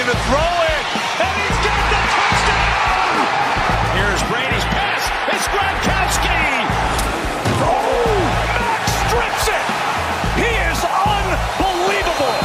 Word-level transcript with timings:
looking 0.00 0.14
to 0.14 0.20
throw 0.24 0.40
it, 0.40 0.84
and 1.20 1.34
he's 1.36 1.58
got 1.60 1.84
the 1.92 2.00
touchdown! 2.16 3.12
Here's 3.96 4.22
Brady's 4.30 4.64
pass. 4.72 5.02
It's 5.28 5.46
Gronkowski! 5.48 6.40
Oh, 7.60 8.16
Max 8.56 8.92
strips 9.04 9.46
it! 9.48 9.66
He 10.40 10.48
is 10.70 10.80
unbelievable! 11.60 12.36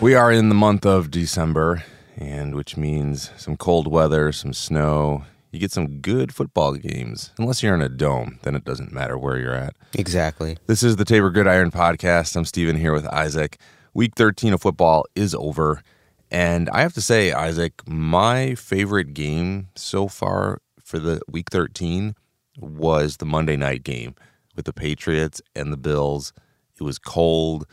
We 0.00 0.14
are 0.14 0.32
in 0.32 0.48
the 0.48 0.54
month 0.54 0.84
of 0.84 1.10
December, 1.12 1.84
and 2.16 2.56
which 2.56 2.76
means 2.76 3.30
some 3.36 3.56
cold 3.56 3.86
weather, 3.86 4.32
some 4.32 4.52
snow. 4.52 5.24
You 5.52 5.60
get 5.60 5.70
some 5.70 6.00
good 6.00 6.34
football 6.34 6.74
games. 6.74 7.30
Unless 7.38 7.62
you're 7.62 7.74
in 7.74 7.82
a 7.82 7.88
dome, 7.88 8.40
then 8.42 8.56
it 8.56 8.64
doesn't 8.64 8.92
matter 8.92 9.16
where 9.18 9.38
you're 9.38 9.54
at. 9.54 9.76
Exactly. 9.94 10.58
This 10.66 10.82
is 10.82 10.96
the 10.96 11.04
Tabor 11.04 11.30
Gridiron 11.30 11.70
podcast. 11.70 12.34
I'm 12.36 12.44
Steven 12.44 12.76
here 12.76 12.92
with 12.92 13.06
Isaac. 13.06 13.58
Week 13.94 14.12
13 14.16 14.52
of 14.52 14.62
football 14.62 15.04
is 15.14 15.34
over. 15.34 15.82
And 16.30 16.68
I 16.70 16.82
have 16.82 16.92
to 16.94 17.00
say, 17.00 17.32
Isaac, 17.32 17.82
my 17.88 18.54
favorite 18.54 19.14
game 19.14 19.68
so 19.74 20.06
far 20.06 20.60
for 20.84 20.98
the 20.98 21.20
week 21.28 21.50
13 21.50 22.14
was 22.58 23.16
the 23.16 23.26
Monday 23.26 23.56
night 23.56 23.82
game 23.82 24.14
with 24.54 24.64
the 24.66 24.72
Patriots 24.72 25.42
and 25.56 25.72
the 25.72 25.76
Bills. 25.76 26.32
It 26.78 26.84
was 26.84 26.98
cold, 26.98 27.66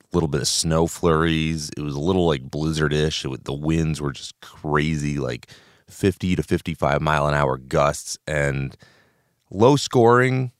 a 0.00 0.06
little 0.16 0.28
bit 0.28 0.40
of 0.40 0.48
snow 0.48 0.86
flurries. 0.86 1.70
It 1.76 1.82
was 1.82 1.94
a 1.94 2.00
little 2.00 2.26
like 2.26 2.48
blizzardish. 2.48 3.30
It 3.32 3.44
the 3.44 3.52
winds 3.52 4.00
were 4.00 4.12
just 4.12 4.40
crazy, 4.40 5.18
like 5.18 5.48
50 5.88 6.36
to 6.36 6.42
55 6.42 7.02
mile 7.02 7.28
an 7.28 7.34
hour 7.34 7.58
gusts 7.58 8.18
and 8.26 8.76
low 9.50 9.76
scoring. 9.76 10.52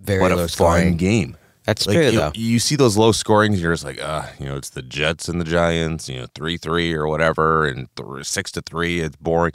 Very 0.00 0.20
What 0.20 0.32
a 0.32 0.36
fun 0.36 0.48
scoring. 0.48 0.96
game. 0.96 1.36
That's 1.66 1.86
Like 1.86 1.96
true 1.96 2.04
you, 2.06 2.12
though. 2.12 2.32
you 2.34 2.58
see 2.60 2.76
those 2.76 2.96
low 2.96 3.10
scorings, 3.12 3.60
you're 3.60 3.72
just 3.72 3.84
like, 3.84 4.00
uh, 4.00 4.26
you 4.38 4.46
know, 4.46 4.56
it's 4.56 4.70
the 4.70 4.82
Jets 4.82 5.28
and 5.28 5.40
the 5.40 5.44
Giants, 5.44 6.08
you 6.08 6.20
know, 6.20 6.26
three 6.34 6.56
three 6.56 6.94
or 6.94 7.08
whatever, 7.08 7.66
and 7.66 7.88
th- 7.96 8.24
six 8.24 8.52
to 8.52 8.62
three. 8.62 9.00
It's 9.00 9.16
boring. 9.16 9.52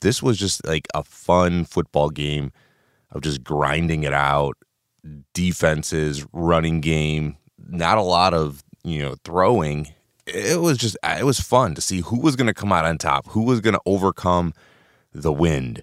This 0.00 0.22
was 0.22 0.38
just 0.38 0.66
like 0.66 0.88
a 0.94 1.04
fun 1.04 1.64
football 1.66 2.08
game 2.08 2.52
of 3.10 3.20
just 3.20 3.44
grinding 3.44 4.04
it 4.04 4.14
out, 4.14 4.56
defenses, 5.34 6.24
running 6.32 6.80
game, 6.80 7.36
not 7.58 7.98
a 7.98 8.02
lot 8.02 8.32
of 8.34 8.62
you 8.82 9.02
know 9.02 9.16
throwing. 9.24 9.92
It 10.26 10.60
was 10.60 10.78
just 10.78 10.96
it 11.04 11.26
was 11.26 11.40
fun 11.40 11.74
to 11.74 11.82
see 11.82 12.00
who 12.00 12.20
was 12.20 12.36
going 12.36 12.46
to 12.46 12.54
come 12.54 12.72
out 12.72 12.86
on 12.86 12.96
top, 12.96 13.26
who 13.28 13.42
was 13.42 13.60
going 13.60 13.74
to 13.74 13.80
overcome 13.84 14.54
the 15.12 15.32
wind, 15.32 15.82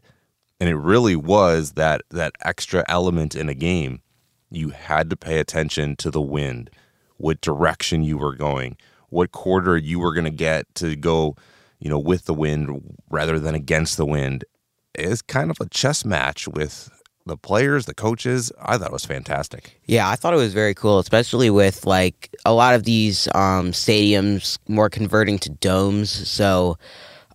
and 0.59 0.69
it 0.69 0.75
really 0.75 1.15
was 1.15 1.73
that 1.73 2.01
that 2.09 2.31
extra 2.43 2.83
element 2.87 3.35
in 3.35 3.47
a 3.49 3.53
game 3.53 4.01
you 4.49 4.69
had 4.69 5.09
to 5.09 5.17
pay 5.17 5.39
attention 5.39 5.95
to 5.97 6.11
the 6.11 6.21
wind, 6.21 6.69
what 7.17 7.41
direction 7.41 8.03
you 8.03 8.17
were 8.17 8.35
going, 8.35 8.77
what 9.09 9.31
quarter 9.31 9.77
you 9.77 9.99
were 9.99 10.13
going 10.13 10.25
to 10.25 10.29
get 10.31 10.73
to 10.75 10.95
go, 10.95 11.35
you 11.79 11.89
know, 11.89 11.99
with 11.99 12.25
the 12.25 12.33
wind 12.33 12.99
rather 13.09 13.39
than 13.39 13.55
against 13.55 13.97
the 13.97 14.05
wind. 14.05 14.45
It's 14.93 15.21
kind 15.21 15.51
of 15.51 15.57
a 15.59 15.69
chess 15.69 16.03
match 16.03 16.47
with 16.47 16.89
the 17.25 17.37
players, 17.37 17.85
the 17.85 17.93
coaches. 17.93 18.51
I 18.59 18.77
thought 18.77 18.87
it 18.87 18.93
was 18.93 19.05
fantastic. 19.05 19.79
Yeah, 19.85 20.09
I 20.09 20.15
thought 20.15 20.33
it 20.33 20.37
was 20.37 20.53
very 20.53 20.73
cool, 20.73 20.99
especially 20.99 21.49
with 21.49 21.85
like 21.85 22.35
a 22.45 22.53
lot 22.53 22.73
of 22.73 22.83
these 22.83 23.27
um, 23.35 23.71
stadiums 23.71 24.57
more 24.67 24.89
converting 24.89 25.37
to 25.39 25.49
domes. 25.49 26.09
So 26.09 26.77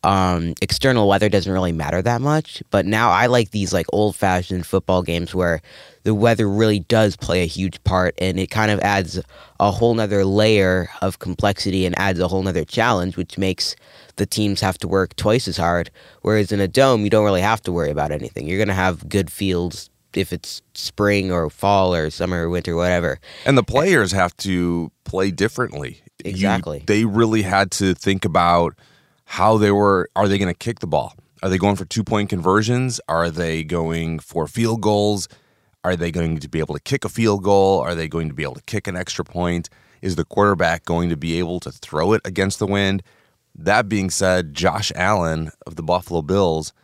um, 0.04 0.54
external 0.60 1.08
weather 1.08 1.28
doesn't 1.28 1.52
really 1.52 1.72
matter 1.72 2.02
that 2.02 2.20
much. 2.20 2.62
But 2.70 2.86
now 2.86 3.10
I 3.10 3.26
like 3.26 3.50
these 3.50 3.72
like 3.72 3.86
old 3.92 4.16
fashioned 4.16 4.66
football 4.66 5.02
games 5.02 5.34
where 5.34 5.62
the 6.02 6.14
weather 6.14 6.48
really 6.48 6.80
does 6.80 7.16
play 7.16 7.42
a 7.42 7.46
huge 7.46 7.82
part 7.84 8.14
and 8.18 8.38
it 8.40 8.50
kind 8.50 8.72
of 8.72 8.80
adds 8.80 9.20
a 9.60 9.70
whole 9.70 9.94
nother 9.94 10.24
layer 10.24 10.88
of 11.00 11.20
complexity 11.20 11.86
and 11.86 11.96
adds 11.98 12.18
a 12.18 12.26
whole 12.26 12.42
nother 12.42 12.64
challenge, 12.64 13.16
which 13.16 13.38
makes 13.38 13.76
the 14.16 14.26
teams 14.26 14.60
have 14.60 14.76
to 14.78 14.88
work 14.88 15.14
twice 15.14 15.46
as 15.46 15.56
hard. 15.56 15.90
Whereas 16.22 16.50
in 16.50 16.60
a 16.60 16.66
dome, 16.68 17.04
you 17.04 17.10
don't 17.10 17.24
really 17.24 17.40
have 17.40 17.62
to 17.62 17.72
worry 17.72 17.90
about 17.90 18.10
anything. 18.10 18.48
You're 18.48 18.58
going 18.58 18.68
to 18.68 18.74
have 18.74 19.08
good 19.08 19.30
fields 19.30 19.88
if 20.14 20.32
it's 20.32 20.60
spring 20.74 21.30
or 21.32 21.48
fall 21.48 21.94
or 21.94 22.10
summer 22.10 22.46
or 22.46 22.50
winter, 22.50 22.74
whatever. 22.76 23.18
And 23.46 23.56
the 23.56 23.62
players 23.62 24.10
have 24.12 24.36
to 24.38 24.90
play 25.04 25.30
differently. 25.30 26.02
You- 26.24 26.30
Exactly. 26.30 26.84
they 26.86 27.04
really 27.04 27.42
had 27.42 27.70
to 27.72 27.94
think 27.94 28.24
about 28.24 28.74
how 29.32 29.56
they 29.56 29.70
were 29.70 30.10
are 30.14 30.28
they 30.28 30.36
going 30.36 30.52
to 30.52 30.58
kick 30.58 30.80
the 30.80 30.86
ball? 30.86 31.14
Are 31.42 31.48
they 31.48 31.56
going 31.56 31.76
for 31.76 31.86
two-point 31.86 32.28
conversions? 32.28 33.00
Are 33.08 33.30
they 33.30 33.64
going 33.64 34.18
for 34.18 34.46
field 34.46 34.82
goals? 34.82 35.26
Are 35.82 35.96
they 35.96 36.10
going 36.10 36.38
to 36.38 36.48
be 36.50 36.58
able 36.58 36.74
to 36.74 36.80
kick 36.82 37.02
a 37.06 37.08
field 37.08 37.42
goal? 37.42 37.80
Are 37.80 37.94
they 37.94 38.08
going 38.08 38.28
to 38.28 38.34
be 38.34 38.42
able 38.42 38.56
to 38.56 38.62
kick 38.64 38.86
an 38.86 38.94
extra 38.94 39.24
point? 39.24 39.70
Is 40.02 40.16
the 40.16 40.26
quarterback 40.26 40.84
going 40.84 41.08
to 41.08 41.16
be 41.16 41.38
able 41.38 41.60
to 41.60 41.72
throw 41.72 42.12
it 42.12 42.20
against 42.26 42.58
the 42.58 42.66
wind? 42.66 43.02
That 43.54 43.88
being 43.88 44.10
said, 44.10 44.52
Josh 44.52 44.92
Allen 44.94 45.50
of 45.66 45.76
the 45.76 45.82
Buffalo 45.82 46.20
Bills 46.20 46.74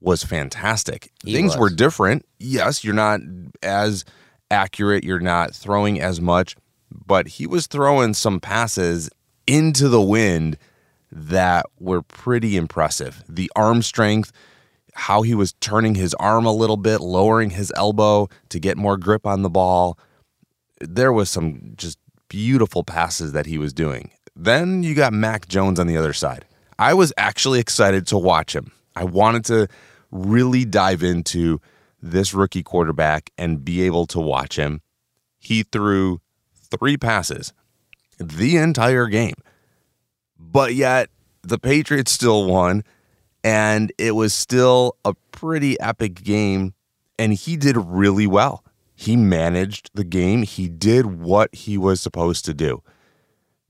was 0.00 0.22
fantastic. 0.22 1.10
He 1.24 1.32
Things 1.32 1.56
was. 1.56 1.58
were 1.58 1.70
different. 1.70 2.24
Yes, 2.38 2.84
you're 2.84 2.94
not 2.94 3.20
as 3.60 4.04
accurate, 4.52 5.02
you're 5.02 5.18
not 5.18 5.52
throwing 5.52 6.00
as 6.00 6.20
much, 6.20 6.54
but 6.92 7.26
he 7.26 7.46
was 7.48 7.66
throwing 7.66 8.14
some 8.14 8.38
passes 8.38 9.10
into 9.48 9.88
the 9.88 10.00
wind 10.00 10.56
that 11.12 11.66
were 11.78 12.02
pretty 12.02 12.56
impressive. 12.56 13.22
The 13.28 13.50
arm 13.54 13.82
strength, 13.82 14.32
how 14.94 15.22
he 15.22 15.34
was 15.34 15.52
turning 15.60 15.94
his 15.94 16.14
arm 16.14 16.46
a 16.46 16.52
little 16.52 16.78
bit, 16.78 17.00
lowering 17.00 17.50
his 17.50 17.70
elbow 17.76 18.28
to 18.48 18.58
get 18.58 18.78
more 18.78 18.96
grip 18.96 19.26
on 19.26 19.42
the 19.42 19.50
ball. 19.50 19.98
There 20.80 21.12
was 21.12 21.28
some 21.28 21.74
just 21.76 21.98
beautiful 22.28 22.82
passes 22.82 23.32
that 23.32 23.46
he 23.46 23.58
was 23.58 23.74
doing. 23.74 24.10
Then 24.34 24.82
you 24.82 24.94
got 24.94 25.12
Mac 25.12 25.48
Jones 25.48 25.78
on 25.78 25.86
the 25.86 25.98
other 25.98 26.14
side. 26.14 26.46
I 26.78 26.94
was 26.94 27.12
actually 27.18 27.60
excited 27.60 28.06
to 28.08 28.18
watch 28.18 28.56
him. 28.56 28.72
I 28.96 29.04
wanted 29.04 29.44
to 29.46 29.68
really 30.10 30.64
dive 30.64 31.02
into 31.02 31.60
this 32.00 32.32
rookie 32.32 32.62
quarterback 32.62 33.30
and 33.36 33.64
be 33.64 33.82
able 33.82 34.06
to 34.06 34.18
watch 34.18 34.56
him. 34.56 34.80
He 35.38 35.62
threw 35.62 36.20
three 36.54 36.96
passes 36.96 37.52
the 38.18 38.56
entire 38.56 39.06
game. 39.06 39.34
But 40.50 40.74
yet 40.74 41.08
the 41.42 41.58
Patriots 41.58 42.12
still 42.12 42.46
won 42.46 42.84
and 43.44 43.92
it 43.98 44.12
was 44.12 44.34
still 44.34 44.96
a 45.04 45.14
pretty 45.30 45.78
epic 45.80 46.22
game 46.22 46.74
and 47.18 47.32
he 47.32 47.56
did 47.56 47.76
really 47.76 48.26
well. 48.26 48.64
He 48.94 49.16
managed 49.16 49.90
the 49.94 50.04
game. 50.04 50.42
He 50.42 50.68
did 50.68 51.06
what 51.06 51.54
he 51.54 51.76
was 51.78 52.00
supposed 52.00 52.44
to 52.44 52.54
do. 52.54 52.82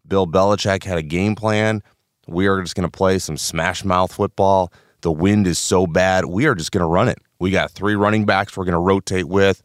Bill 0.06 0.27
Belichick 0.27 0.84
had 0.84 0.99
a 0.99 1.03
game 1.03 1.34
plan. 1.34 1.82
We 2.27 2.47
are 2.47 2.61
just 2.61 2.75
going 2.75 2.88
to 2.88 2.97
play 2.97 3.19
some 3.19 3.37
smash 3.37 3.84
mouth 3.84 4.12
football. 4.12 4.72
The 5.00 5.12
wind 5.12 5.47
is 5.47 5.59
so 5.59 5.87
bad. 5.87 6.27
We 6.27 6.47
are 6.47 6.55
just 6.55 6.71
going 6.72 6.82
to 6.82 6.87
run 6.87 7.09
it. 7.09 7.19
We 7.38 7.50
got 7.50 7.71
three 7.71 7.94
running 7.94 8.25
backs 8.25 8.56
we're 8.56 8.65
going 8.65 8.72
to 8.72 8.78
rotate 8.78 9.27
with. 9.27 9.62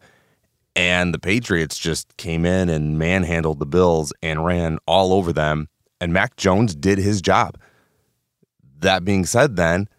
And 0.75 1.13
the 1.13 1.19
Patriots 1.19 1.77
just 1.77 2.15
came 2.17 2.45
in 2.45 2.69
and 2.69 2.97
manhandled 2.97 3.59
the 3.59 3.65
Bills 3.65 4.13
and 4.21 4.45
ran 4.45 4.77
all 4.85 5.13
over 5.13 5.33
them. 5.33 5.69
And 5.99 6.13
Mac 6.13 6.35
Jones 6.35 6.75
did 6.75 6.97
his 6.97 7.21
job. 7.21 7.57
That 8.79 9.03
being 9.03 9.25
said, 9.25 9.55
then, 9.55 9.89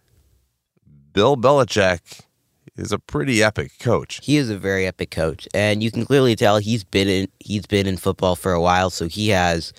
Bill 1.13 1.37
Belichick 1.37 2.21
is 2.77 2.93
a 2.93 2.99
pretty 2.99 3.43
epic 3.43 3.73
coach. 3.81 4.21
He 4.23 4.37
is 4.37 4.51
a 4.51 4.57
very 4.57 4.87
epic 4.87 5.11
coach, 5.11 5.49
and 5.53 5.83
you 5.83 5.91
can 5.91 6.07
clearly 6.07 6.37
tell 6.37 6.59
he's 6.59 6.85
been 6.85 7.09
in 7.09 7.29
he's 7.41 7.67
been 7.67 7.89
in 7.89 7.97
football 7.97 8.37
for 8.37 8.53
a 8.53 8.61
while, 8.61 8.91
so 8.91 9.09
he 9.09 9.31
has 9.31 9.73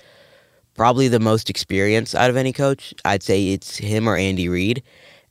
probably 0.74 1.08
the 1.08 1.20
most 1.20 1.48
experience 1.48 2.14
out 2.14 2.28
of 2.28 2.36
any 2.36 2.52
coach. 2.52 2.92
I'd 3.04 3.22
say 3.22 3.52
it's 3.52 3.78
him 3.78 4.06
or 4.06 4.16
Andy 4.16 4.50
Reid, 4.50 4.82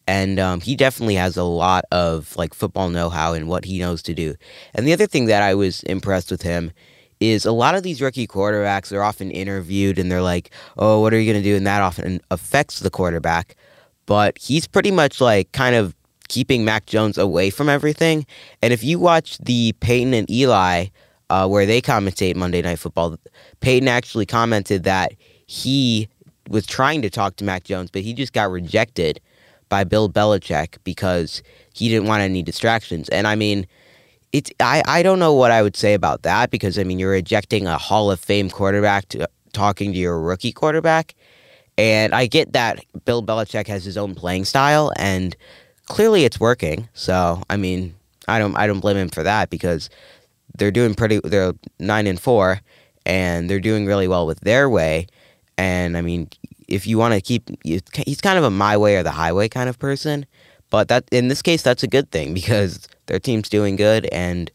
and 0.08 0.40
um, 0.40 0.62
he 0.62 0.76
definitely 0.76 1.16
has 1.16 1.38
a 1.38 1.44
lot 1.44 1.86
of 1.92 2.36
like 2.36 2.56
football 2.56 2.90
know-how 2.90 3.34
and 3.34 3.48
what 3.48 3.66
he 3.66 3.78
knows 3.78 4.02
to 4.04 4.16
do. 4.16 4.36
And 4.74 4.88
the 4.88 4.94
other 4.94 5.06
thing 5.06 5.28
that 5.28 5.44
I 5.44 5.54
was 5.54 5.84
impressed 5.84 6.32
with 6.32 6.42
him 6.42 6.72
is 7.20 7.46
a 7.46 7.52
lot 7.52 7.76
of 7.76 7.84
these 7.84 8.02
rookie 8.02 8.28
quarterbacks 8.28 8.96
are 8.96 9.04
often 9.04 9.32
interviewed 9.32 10.00
and 10.00 10.12
they're 10.12 10.22
like, 10.22 10.52
"Oh, 10.78 11.02
what 11.02 11.14
are 11.14 11.20
you 11.20 11.32
going 11.32 11.44
to 11.44 11.50
do?" 11.50 11.56
and 11.56 11.68
that 11.68 11.82
often 11.82 12.22
affects 12.32 12.80
the 12.80 12.90
quarterback. 12.90 13.56
But 14.06 14.38
he's 14.40 14.68
pretty 14.68 14.92
much 14.92 15.22
like 15.22 15.52
kind 15.52 15.76
of 15.76 15.96
keeping 16.30 16.64
Mac 16.64 16.86
Jones 16.86 17.18
away 17.18 17.50
from 17.50 17.70
everything. 17.70 18.26
And 18.62 18.72
if 18.72 18.84
you 18.84 19.00
watch 19.00 19.38
the 19.40 19.74
Peyton 19.82 20.14
and 20.14 20.30
Eli, 20.30 20.88
uh, 21.30 21.48
where 21.48 21.66
they 21.66 21.82
commentate 21.82 22.36
Monday 22.36 22.62
Night 22.62 22.80
Football, 22.80 23.18
Peyton 23.60 23.88
actually 23.88 24.26
commented 24.26 24.84
that 24.84 25.14
he 25.46 26.08
was 26.48 26.66
trying 26.66 27.02
to 27.02 27.10
talk 27.10 27.36
to 27.38 27.44
Mac 27.44 27.64
Jones, 27.64 27.92
but 27.92 28.02
he 28.02 28.14
just 28.14 28.34
got 28.34 28.50
rejected 28.50 29.20
by 29.68 29.84
Bill 29.84 30.10
Belichick 30.10 30.78
because 30.84 31.44
he 31.74 31.90
didn't 31.90 32.08
want 32.08 32.22
any 32.22 32.42
distractions. 32.42 33.08
And 33.10 33.28
I 33.28 33.36
mean, 33.36 33.68
it's 34.32 34.52
I, 34.60 34.84
I 34.86 35.04
don't 35.04 35.20
know 35.20 35.34
what 35.34 35.52
I 35.52 35.62
would 35.62 35.76
say 35.76 35.94
about 35.94 36.24
that 36.24 36.52
because 36.52 36.78
I 36.78 36.84
mean 36.84 37.00
you're 37.00 37.12
rejecting 37.12 37.68
a 37.68 37.78
Hall 37.78 38.12
of 38.12 38.20
Fame 38.20 38.50
quarterback 38.50 39.08
to 39.10 39.28
talking 39.54 39.94
to 39.94 39.98
your 39.98 40.20
rookie 40.20 40.52
quarterback. 40.52 41.16
And 41.78 42.14
I 42.14 42.28
get 42.28 42.54
that 42.54 42.84
Bill 43.06 43.24
Belichick 43.24 43.68
has 43.68 43.86
his 43.86 43.98
own 43.98 44.14
playing 44.14 44.46
style 44.46 44.92
and 44.98 45.36
clearly 45.86 46.26
it's 46.26 46.40
working. 46.40 46.90
So 46.94 47.42
I 47.50 47.58
mean, 47.58 47.96
I 48.28 48.40
don't 48.40 48.56
I 48.56 48.68
don't 48.68 48.80
blame 48.80 48.98
him 48.98 49.10
for 49.10 49.24
that 49.24 49.50
because 49.50 49.90
they're 50.58 50.72
doing 50.72 50.94
pretty. 50.94 51.20
They're 51.24 51.54
nine 51.80 52.08
and 52.08 52.20
four, 52.20 52.62
and 53.06 53.50
they're 53.50 53.60
doing 53.60 53.86
really 53.86 54.08
well 54.08 54.28
with 54.28 54.40
their 54.42 54.70
way. 54.70 55.08
And 55.58 55.98
I 55.98 56.02
mean, 56.02 56.30
if 56.68 56.88
you 56.88 56.98
want 56.98 57.16
to 57.16 57.22
keep, 57.22 57.50
he's 57.64 58.22
kind 58.22 58.38
of 58.38 58.44
a 58.44 58.50
my 58.50 58.78
way 58.78 58.96
or 58.96 59.04
the 59.04 59.12
highway 59.12 59.50
kind 59.50 59.70
of 59.70 59.80
person. 59.80 60.26
But 60.70 60.88
that 60.90 61.06
in 61.12 61.28
this 61.28 61.42
case, 61.42 61.62
that's 61.62 61.84
a 61.84 61.88
good 61.88 62.12
thing 62.12 62.34
because 62.34 62.88
their 63.08 63.20
team's 63.20 63.50
doing 63.50 63.76
good, 63.76 64.08
and 64.12 64.52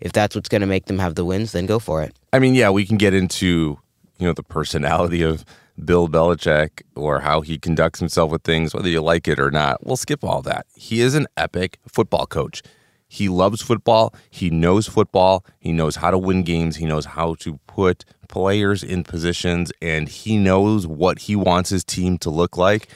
if 0.00 0.12
that's 0.12 0.34
what's 0.34 0.48
going 0.48 0.60
to 0.60 0.66
make 0.66 0.86
them 0.86 0.98
have 0.98 1.14
the 1.14 1.24
wins, 1.24 1.52
then 1.52 1.66
go 1.66 1.78
for 1.78 2.02
it. 2.02 2.14
I 2.32 2.38
mean, 2.38 2.54
yeah, 2.54 2.70
we 2.70 2.86
can 2.86 2.96
get 2.96 3.14
into 3.14 3.78
you 4.18 4.26
know 4.26 4.32
the 4.32 4.42
personality 4.42 5.22
of 5.22 5.44
Bill 5.84 6.08
Belichick 6.08 6.82
or 6.94 7.20
how 7.20 7.40
he 7.40 7.58
conducts 7.58 7.98
himself 7.98 8.30
with 8.30 8.42
things, 8.42 8.74
whether 8.74 8.88
you 8.88 9.00
like 9.00 9.28
it 9.28 9.38
or 9.38 9.50
not. 9.50 9.84
We'll 9.84 9.96
skip 9.96 10.24
all 10.24 10.42
that. 10.42 10.66
He 10.74 11.00
is 11.00 11.14
an 11.14 11.26
epic 11.36 11.78
football 11.86 12.26
coach. 12.26 12.62
He 13.08 13.28
loves 13.28 13.62
football. 13.62 14.14
He 14.30 14.50
knows 14.50 14.88
football. 14.88 15.44
He 15.60 15.72
knows 15.72 15.96
how 15.96 16.10
to 16.10 16.18
win 16.18 16.42
games. 16.42 16.76
He 16.76 16.86
knows 16.86 17.04
how 17.04 17.34
to 17.36 17.58
put 17.66 18.04
players 18.28 18.82
in 18.82 19.04
positions, 19.04 19.70
and 19.80 20.08
he 20.08 20.36
knows 20.36 20.86
what 20.86 21.20
he 21.20 21.36
wants 21.36 21.70
his 21.70 21.84
team 21.84 22.18
to 22.18 22.30
look 22.30 22.56
like. 22.56 22.88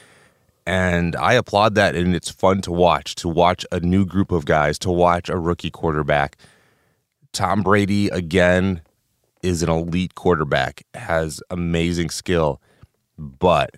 And 0.67 1.17
I 1.17 1.35
applaud 1.35 1.75
that, 1.75 1.97
and 1.97 2.15
it's 2.15 2.31
fun 2.31 2.61
to 2.63 2.71
watch, 2.71 3.15
to 3.17 3.29
watch 3.29 3.65
a 3.73 3.81
new 3.81 4.05
group 4.05 4.31
of 4.31 4.45
guys, 4.45 4.79
to 4.81 4.91
watch 4.91 5.29
a 5.29 5.39
rookie 5.39 5.71
quarterback. 5.71 6.37
Tom 7.33 7.63
Brady, 7.63 8.09
again, 8.09 8.83
is 9.43 9.63
an 9.63 9.71
elite 9.71 10.15
quarterback, 10.15 10.85
has 10.95 11.43
amazing 11.51 12.11
skill, 12.11 12.61
but 13.19 13.77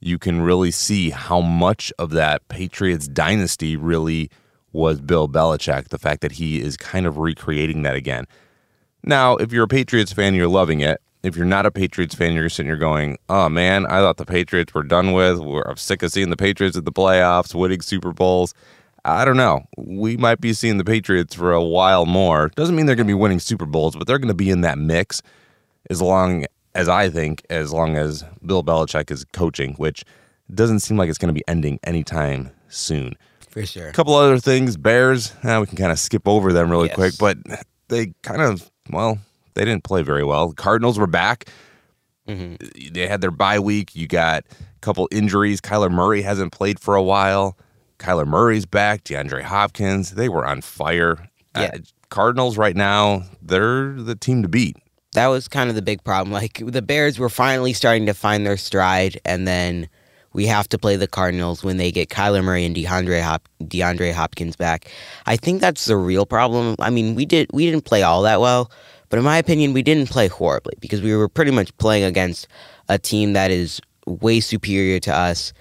you 0.00 0.18
can 0.18 0.42
really 0.42 0.70
see 0.70 1.10
how 1.10 1.40
much 1.40 1.92
of 1.98 2.10
that 2.10 2.46
Patriots 2.48 3.08
dynasty 3.08 3.76
really 3.76 4.30
was 4.72 5.00
Bill 5.00 5.28
Belichick, 5.28 5.88
the 5.88 5.98
fact 5.98 6.22
that 6.22 6.32
he 6.32 6.60
is 6.60 6.76
kind 6.76 7.06
of 7.06 7.18
recreating 7.18 7.82
that 7.82 7.94
again. 7.94 8.26
Now, 9.04 9.36
if 9.36 9.52
you're 9.52 9.64
a 9.64 9.68
Patriots 9.68 10.12
fan, 10.12 10.34
you're 10.34 10.48
loving 10.48 10.80
it. 10.80 11.00
If 11.22 11.36
you're 11.36 11.46
not 11.46 11.66
a 11.66 11.70
Patriots 11.70 12.14
fan, 12.14 12.32
you're 12.34 12.48
sitting 12.48 12.68
here 12.70 12.76
going, 12.76 13.16
oh 13.28 13.48
man, 13.48 13.86
I 13.86 14.00
thought 14.00 14.16
the 14.16 14.26
Patriots 14.26 14.74
were 14.74 14.82
done 14.82 15.12
with. 15.12 15.38
We're, 15.38 15.62
I'm 15.62 15.76
sick 15.76 16.02
of 16.02 16.10
seeing 16.10 16.30
the 16.30 16.36
Patriots 16.36 16.76
at 16.76 16.84
the 16.84 16.92
playoffs, 16.92 17.54
winning 17.54 17.80
Super 17.80 18.12
Bowls. 18.12 18.54
I 19.04 19.24
don't 19.24 19.36
know. 19.36 19.64
We 19.76 20.16
might 20.16 20.40
be 20.40 20.52
seeing 20.52 20.78
the 20.78 20.84
Patriots 20.84 21.34
for 21.34 21.52
a 21.52 21.62
while 21.62 22.06
more. 22.06 22.50
Doesn't 22.56 22.74
mean 22.76 22.86
they're 22.86 22.96
going 22.96 23.06
to 23.06 23.10
be 23.10 23.14
winning 23.18 23.38
Super 23.40 23.66
Bowls, 23.66 23.94
but 23.96 24.06
they're 24.06 24.18
going 24.18 24.28
to 24.28 24.34
be 24.34 24.50
in 24.50 24.60
that 24.62 24.78
mix 24.78 25.22
as 25.90 26.00
long 26.00 26.44
as 26.74 26.88
I 26.88 27.08
think, 27.10 27.44
as 27.50 27.72
long 27.72 27.96
as 27.96 28.24
Bill 28.44 28.62
Belichick 28.64 29.10
is 29.10 29.24
coaching, 29.32 29.74
which 29.74 30.04
doesn't 30.54 30.80
seem 30.80 30.96
like 30.96 31.08
it's 31.08 31.18
going 31.18 31.32
to 31.34 31.38
be 31.38 31.44
ending 31.48 31.78
anytime 31.84 32.50
soon. 32.68 33.16
For 33.48 33.66
sure. 33.66 33.88
A 33.88 33.92
couple 33.92 34.14
other 34.14 34.38
things. 34.38 34.76
Bears, 34.76 35.34
eh, 35.44 35.58
we 35.58 35.66
can 35.66 35.76
kind 35.76 35.92
of 35.92 35.98
skip 35.98 36.26
over 36.26 36.52
them 36.52 36.70
really 36.70 36.86
Yes. 36.88 36.94
quick, 36.94 37.14
but 37.18 37.38
they 37.88 38.14
kind 38.22 38.40
of, 38.40 38.70
well, 38.90 39.18
they 39.54 39.64
didn't 39.64 39.84
play 39.84 40.02
very 40.02 40.24
well. 40.24 40.48
The 40.48 40.54
Cardinals 40.54 40.98
were 40.98 41.06
back. 41.06 41.46
Mm-hmm. 42.28 42.92
They 42.92 43.06
had 43.08 43.20
their 43.20 43.30
bye 43.30 43.58
week. 43.58 43.94
You 43.94 44.06
got 44.06 44.44
a 44.50 44.80
couple 44.80 45.08
injuries. 45.10 45.60
Kyler 45.60 45.90
Murray 45.90 46.22
hasn't 46.22 46.52
played 46.52 46.78
for 46.78 46.94
a 46.94 47.02
while. 47.02 47.56
Kyler 47.98 48.26
Murray's 48.26 48.66
back. 48.66 49.04
DeAndre 49.04 49.42
Hopkins. 49.42 50.12
They 50.12 50.28
were 50.28 50.46
on 50.46 50.60
fire. 50.60 51.28
Yeah. 51.56 51.70
Uh, 51.74 51.78
Cardinals 52.10 52.58
right 52.58 52.76
now, 52.76 53.24
they're 53.40 53.92
the 53.94 54.14
team 54.14 54.42
to 54.42 54.48
beat. 54.48 54.76
that 55.14 55.28
was 55.28 55.48
kind 55.48 55.68
of 55.70 55.76
the 55.76 55.82
big 55.82 56.04
problem. 56.04 56.30
Like 56.32 56.60
the 56.64 56.82
Bears 56.82 57.18
were 57.18 57.28
finally 57.30 57.72
starting 57.72 58.06
to 58.06 58.14
find 58.14 58.46
their 58.46 58.56
stride, 58.58 59.18
and 59.24 59.48
then 59.48 59.88
we 60.34 60.46
have 60.46 60.68
to 60.70 60.78
play 60.78 60.96
the 60.96 61.06
Cardinals 61.08 61.64
when 61.64 61.76
they 61.78 61.90
get 61.90 62.08
Kyler 62.10 62.44
Murray 62.44 62.64
and 62.66 62.76
DeAndre 62.76 63.22
Hop- 63.22 63.48
DeAndre 63.62 64.12
Hopkins 64.12 64.56
back. 64.56 64.90
I 65.26 65.36
think 65.36 65.60
that's 65.62 65.86
the 65.86 65.96
real 65.96 66.26
problem. 66.26 66.76
I 66.78 66.90
mean, 66.90 67.14
we 67.14 67.24
did 67.24 67.48
we 67.52 67.64
didn't 67.64 67.84
play 67.86 68.02
all 68.02 68.20
that 68.22 68.40
well, 68.40 68.70
but 69.12 69.18
in 69.18 69.26
my 69.26 69.36
opinion, 69.36 69.74
we 69.74 69.82
didn't 69.82 70.08
play 70.08 70.26
horribly 70.26 70.72
because 70.80 71.02
we 71.02 71.14
were 71.14 71.28
pretty 71.28 71.50
much 71.50 71.76
playing 71.76 72.02
against 72.02 72.48
a 72.88 72.98
team 72.98 73.34
that 73.34 73.50
is 73.50 73.78
way 74.06 74.40
superior 74.40 74.98
to 75.00 75.14
us. 75.14 75.52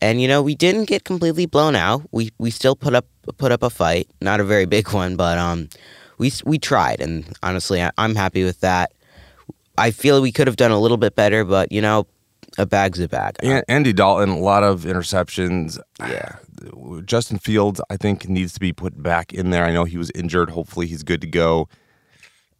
And 0.00 0.22
you 0.22 0.28
know, 0.28 0.40
we 0.40 0.54
didn't 0.54 0.84
get 0.84 1.02
completely 1.02 1.46
blown 1.46 1.74
out. 1.74 2.02
We 2.12 2.30
we 2.38 2.52
still 2.52 2.76
put 2.76 2.94
up 2.94 3.06
put 3.38 3.50
up 3.50 3.64
a 3.64 3.70
fight, 3.70 4.08
not 4.20 4.38
a 4.38 4.44
very 4.44 4.66
big 4.66 4.88
one, 4.92 5.16
but 5.16 5.36
um, 5.36 5.68
we 6.18 6.30
we 6.44 6.60
tried, 6.60 7.00
and 7.00 7.26
honestly, 7.42 7.82
I, 7.82 7.90
I'm 7.98 8.14
happy 8.14 8.44
with 8.44 8.60
that. 8.60 8.92
I 9.76 9.90
feel 9.90 10.22
we 10.22 10.30
could 10.30 10.46
have 10.46 10.54
done 10.54 10.70
a 10.70 10.78
little 10.78 10.96
bit 10.96 11.16
better, 11.16 11.44
but 11.44 11.72
you 11.72 11.80
know, 11.80 12.06
a 12.56 12.66
bag's 12.66 13.00
a 13.00 13.08
bag. 13.08 13.34
And 13.42 13.64
Andy 13.66 13.92
Dalton, 13.92 14.28
a 14.28 14.38
lot 14.38 14.62
of 14.62 14.82
interceptions. 14.84 15.80
Yeah. 16.08 16.36
Justin 17.04 17.38
Fields, 17.38 17.80
I 17.90 17.96
think, 17.96 18.28
needs 18.28 18.52
to 18.52 18.60
be 18.60 18.72
put 18.72 19.02
back 19.02 19.32
in 19.32 19.50
there. 19.50 19.64
I 19.64 19.72
know 19.72 19.82
he 19.82 19.98
was 19.98 20.12
injured. 20.14 20.50
Hopefully, 20.50 20.86
he's 20.86 21.02
good 21.02 21.20
to 21.22 21.26
go. 21.26 21.68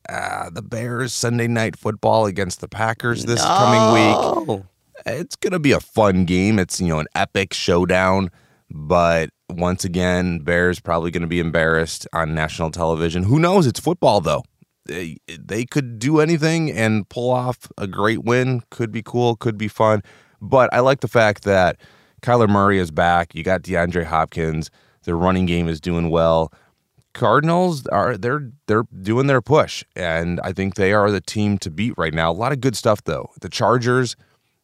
Uh, 0.08 0.50
the 0.50 0.62
Bears 0.62 1.14
Sunday 1.14 1.46
night 1.46 1.76
football 1.76 2.26
against 2.26 2.60
the 2.60 2.68
Packers 2.68 3.24
this 3.24 3.40
coming 3.40 3.94
week. 3.94 4.48
week. 4.48 4.64
It's 5.06 5.36
going 5.36 5.52
to 5.52 5.58
be 5.58 5.72
a 5.72 5.80
fun 5.80 6.24
game. 6.24 6.58
It's, 6.58 6.80
you 6.80 6.88
know, 6.88 6.98
an 6.98 7.06
epic 7.14 7.54
showdown. 7.54 8.30
But 8.70 9.30
once 9.50 9.84
again, 9.84 10.40
Bears 10.40 10.80
probably 10.80 11.10
going 11.10 11.22
to 11.22 11.28
be 11.28 11.40
embarrassed 11.40 12.06
on 12.12 12.34
national 12.34 12.70
television. 12.70 13.22
Who 13.24 13.38
knows? 13.38 13.66
It's 13.66 13.80
football, 13.80 14.20
though. 14.20 14.44
They, 14.86 15.18
they 15.28 15.64
could 15.64 15.98
do 15.98 16.18
anything 16.20 16.70
and 16.70 17.08
pull 17.08 17.30
off 17.30 17.70
a 17.78 17.86
great 17.86 18.24
win. 18.24 18.62
Could 18.70 18.90
be 18.90 19.02
cool, 19.02 19.36
could 19.36 19.56
be 19.56 19.68
fun. 19.68 20.02
But 20.40 20.72
I 20.72 20.80
like 20.80 21.00
the 21.00 21.08
fact 21.08 21.44
that 21.44 21.80
Kyler 22.22 22.48
Murray 22.48 22.78
is 22.78 22.90
back. 22.90 23.34
You 23.34 23.44
got 23.44 23.62
DeAndre 23.62 24.04
Hopkins. 24.04 24.70
Their 25.04 25.16
running 25.16 25.46
game 25.46 25.68
is 25.68 25.80
doing 25.80 26.10
well. 26.10 26.52
Cardinals 27.14 27.86
are 27.88 28.16
they're 28.16 28.50
they're 28.66 28.84
doing 29.02 29.26
their 29.26 29.42
push, 29.42 29.84
and 29.94 30.40
I 30.42 30.52
think 30.52 30.74
they 30.74 30.92
are 30.92 31.10
the 31.10 31.20
team 31.20 31.58
to 31.58 31.70
beat 31.70 31.94
right 31.96 32.14
now. 32.14 32.30
A 32.30 32.32
lot 32.32 32.52
of 32.52 32.60
good 32.60 32.76
stuff 32.76 33.04
though. 33.04 33.30
The 33.40 33.48
Chargers, 33.48 34.16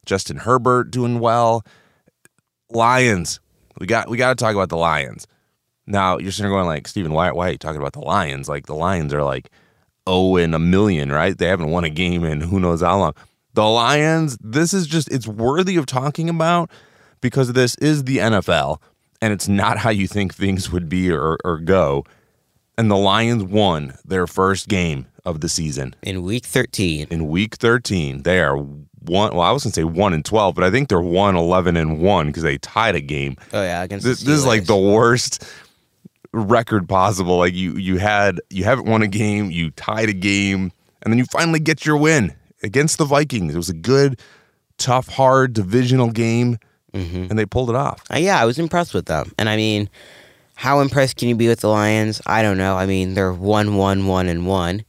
Justin 0.05 0.37
Herbert 0.37 0.91
doing 0.91 1.19
well. 1.19 1.63
Lions, 2.71 3.39
we 3.79 3.87
got 3.87 4.09
we 4.09 4.17
got 4.17 4.37
to 4.37 4.43
talk 4.43 4.55
about 4.55 4.69
the 4.69 4.77
Lions. 4.77 5.27
Now 5.85 6.17
you're 6.17 6.31
sitting 6.31 6.51
going 6.51 6.65
like, 6.65 6.87
Steven, 6.87 7.13
why 7.13 7.31
why 7.31 7.49
are 7.49 7.51
you 7.51 7.57
talking 7.57 7.81
about 7.81 7.93
the 7.93 8.01
Lions? 8.01 8.49
Like 8.49 8.65
the 8.65 8.75
Lions 8.75 9.13
are 9.13 9.23
like 9.23 9.49
oh 10.07 10.35
in 10.35 10.53
a 10.53 10.59
million, 10.59 11.11
right? 11.11 11.37
They 11.37 11.47
haven't 11.47 11.69
won 11.69 11.83
a 11.83 11.89
game 11.89 12.23
in 12.23 12.41
who 12.41 12.59
knows 12.59 12.81
how 12.81 12.97
long. 12.97 13.13
The 13.53 13.65
Lions, 13.65 14.37
this 14.41 14.73
is 14.73 14.87
just 14.87 15.11
it's 15.11 15.27
worthy 15.27 15.75
of 15.75 15.85
talking 15.85 16.29
about 16.29 16.71
because 17.21 17.53
this 17.53 17.75
is 17.75 18.05
the 18.05 18.17
NFL 18.17 18.79
and 19.21 19.33
it's 19.33 19.47
not 19.47 19.77
how 19.79 19.89
you 19.89 20.07
think 20.07 20.33
things 20.33 20.71
would 20.71 20.89
be 20.89 21.11
or, 21.11 21.37
or 21.43 21.57
go. 21.57 22.05
And 22.79 22.89
the 22.89 22.95
Lions 22.95 23.43
won 23.43 23.95
their 24.05 24.25
first 24.25 24.69
game 24.69 25.05
of 25.25 25.41
the 25.41 25.49
season 25.49 25.95
In 26.01 26.21
week 26.23 26.45
13. 26.45 27.07
in 27.09 27.27
week 27.27 27.55
13. 27.55 28.23
They 28.23 28.39
are 28.39 28.55
one, 28.55 29.33
well, 29.33 29.41
I 29.41 29.51
was 29.51 29.63
to 29.63 29.69
say 29.69 29.83
1 29.83 30.13
and 30.13 30.23
12, 30.23 30.55
but 30.55 30.63
I 30.63 30.71
think 30.71 30.87
they're 30.87 31.01
1 31.01 31.35
11 31.35 31.75
and 31.75 31.99
1 32.01 32.27
because 32.27 32.43
they 32.43 32.57
tied 32.59 32.95
a 32.95 33.01
game. 33.01 33.35
Oh 33.51 33.61
yeah, 33.61 33.83
against 33.83 34.05
This, 34.05 34.21
this 34.21 34.37
is 34.37 34.45
like 34.45 34.65
the 34.65 34.77
worst 34.77 35.43
record 36.31 36.87
possible. 36.87 37.37
Like 37.37 37.53
you 37.53 37.75
you 37.75 37.97
had 37.97 38.39
you 38.49 38.63
haven't 38.63 38.85
won 38.87 39.01
a 39.01 39.07
game, 39.07 39.51
you 39.51 39.71
tied 39.71 40.07
a 40.07 40.13
game, 40.13 40.71
and 41.01 41.11
then 41.11 41.17
you 41.17 41.25
finally 41.25 41.59
get 41.59 41.85
your 41.85 41.97
win 41.97 42.33
against 42.63 42.97
the 42.97 43.05
Vikings. 43.05 43.53
It 43.53 43.57
was 43.57 43.69
a 43.69 43.73
good, 43.73 44.21
tough, 44.77 45.09
hard 45.09 45.51
divisional 45.53 46.11
game, 46.11 46.59
and 46.93 47.37
they 47.37 47.45
pulled 47.45 47.69
it 47.69 47.75
off. 47.75 48.01
Uh, 48.09 48.17
yeah, 48.19 48.41
I 48.41 48.45
was 48.45 48.57
impressed 48.57 48.93
with 48.93 49.07
them. 49.07 49.31
And 49.37 49.49
I 49.49 49.55
mean, 49.57 49.89
how 50.59 50.81
impressed 50.81 51.15
can 51.15 51.29
you 51.29 51.35
be 51.35 51.47
with 51.47 51.61
the 51.61 51.69
Lions? 51.69 52.21
I 52.25 52.41
don't 52.41 52.57
know. 52.57 52.75
I 52.75 52.85
mean, 52.85 53.13
they're 53.13 53.31
one, 53.31 53.77
one, 53.77 54.07
one, 54.07 54.27
and 54.27 54.45
one, 54.45 54.83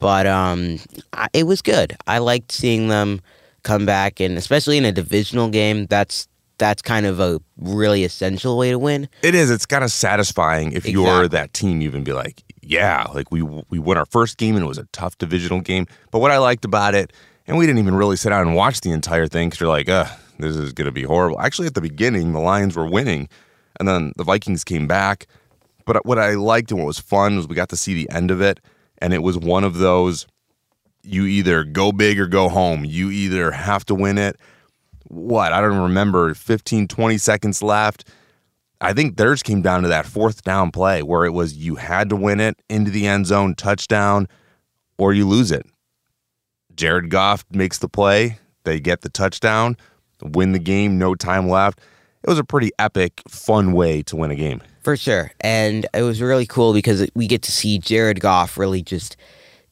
but 0.00 0.26
um, 0.26 0.80
I, 1.12 1.28
it 1.32 1.44
was 1.44 1.62
good. 1.62 1.96
I 2.08 2.18
liked 2.18 2.50
seeing 2.50 2.88
them 2.88 3.20
come 3.62 3.86
back, 3.86 4.18
and 4.18 4.36
especially 4.36 4.78
in 4.78 4.84
a 4.84 4.90
divisional 4.90 5.48
game, 5.48 5.86
that's 5.86 6.26
that's 6.58 6.82
kind 6.82 7.06
of 7.06 7.20
a 7.20 7.40
really 7.56 8.02
essential 8.02 8.58
way 8.58 8.72
to 8.72 8.80
win. 8.80 9.08
It 9.22 9.36
is. 9.36 9.48
It's 9.48 9.64
kind 9.64 9.84
of 9.84 9.92
satisfying 9.92 10.72
if 10.72 10.88
you're 10.88 11.28
that 11.28 11.52
team. 11.52 11.80
You 11.80 11.86
even 11.86 12.02
be 12.02 12.12
like, 12.12 12.42
yeah, 12.60 13.06
like 13.14 13.30
we 13.30 13.42
we 13.42 13.78
won 13.78 13.96
our 13.96 14.06
first 14.06 14.38
game 14.38 14.56
and 14.56 14.64
it 14.64 14.68
was 14.68 14.78
a 14.78 14.86
tough 14.86 15.16
divisional 15.18 15.60
game. 15.60 15.86
But 16.10 16.18
what 16.18 16.32
I 16.32 16.38
liked 16.38 16.64
about 16.64 16.96
it, 16.96 17.12
and 17.46 17.56
we 17.56 17.64
didn't 17.64 17.78
even 17.78 17.94
really 17.94 18.16
sit 18.16 18.30
down 18.30 18.44
and 18.44 18.56
watch 18.56 18.80
the 18.80 18.90
entire 18.90 19.28
thing 19.28 19.50
because 19.50 19.60
you're 19.60 19.68
like, 19.68 19.88
uh, 19.88 20.06
this 20.40 20.56
is 20.56 20.72
going 20.72 20.86
to 20.86 20.92
be 20.92 21.04
horrible. 21.04 21.40
Actually, 21.40 21.68
at 21.68 21.74
the 21.74 21.80
beginning, 21.80 22.32
the 22.32 22.40
Lions 22.40 22.74
were 22.74 22.90
winning, 22.90 23.28
and 23.82 23.88
then 23.88 24.12
the 24.16 24.22
Vikings 24.22 24.62
came 24.62 24.86
back. 24.86 25.26
But 25.84 26.06
what 26.06 26.16
I 26.16 26.34
liked 26.34 26.70
and 26.70 26.78
what 26.78 26.86
was 26.86 27.00
fun 27.00 27.36
was 27.36 27.48
we 27.48 27.56
got 27.56 27.70
to 27.70 27.76
see 27.76 27.94
the 27.94 28.08
end 28.10 28.30
of 28.30 28.40
it, 28.40 28.60
and 28.98 29.12
it 29.12 29.24
was 29.24 29.36
one 29.36 29.64
of 29.64 29.78
those. 29.78 30.26
You 31.02 31.26
either 31.26 31.64
go 31.64 31.90
big 31.90 32.20
or 32.20 32.28
go 32.28 32.48
home. 32.48 32.84
You 32.84 33.10
either 33.10 33.50
have 33.50 33.84
to 33.86 33.94
win 33.96 34.18
it. 34.18 34.36
What? 35.08 35.52
I 35.52 35.60
don't 35.60 35.78
remember 35.78 36.32
15, 36.32 36.86
20 36.86 37.18
seconds 37.18 37.60
left. 37.60 38.08
I 38.80 38.92
think 38.92 39.16
theirs 39.16 39.42
came 39.42 39.62
down 39.62 39.82
to 39.82 39.88
that 39.88 40.06
fourth 40.06 40.42
down 40.42 40.70
play 40.70 41.02
where 41.02 41.24
it 41.24 41.32
was 41.32 41.56
you 41.56 41.74
had 41.74 42.08
to 42.10 42.16
win 42.16 42.38
it 42.38 42.62
into 42.70 42.92
the 42.92 43.08
end 43.08 43.26
zone, 43.26 43.56
touchdown, 43.56 44.28
or 44.96 45.12
you 45.12 45.26
lose 45.26 45.50
it. 45.50 45.66
Jared 46.76 47.10
Goff 47.10 47.44
makes 47.50 47.78
the 47.78 47.88
play. 47.88 48.38
They 48.62 48.78
get 48.78 49.00
the 49.00 49.08
touchdown, 49.08 49.76
win 50.22 50.52
the 50.52 50.60
game, 50.60 50.98
no 50.98 51.16
time 51.16 51.48
left. 51.48 51.80
It 52.22 52.28
was 52.28 52.38
a 52.38 52.44
pretty 52.44 52.70
epic, 52.78 53.22
fun 53.28 53.72
way 53.72 54.02
to 54.02 54.16
win 54.16 54.30
a 54.30 54.36
game. 54.36 54.62
For 54.82 54.96
sure. 54.96 55.32
And 55.40 55.86
it 55.94 56.02
was 56.02 56.20
really 56.20 56.46
cool 56.46 56.72
because 56.72 57.08
we 57.14 57.26
get 57.26 57.42
to 57.42 57.52
see 57.52 57.78
Jared 57.78 58.20
Goff 58.20 58.56
really 58.56 58.82
just 58.82 59.16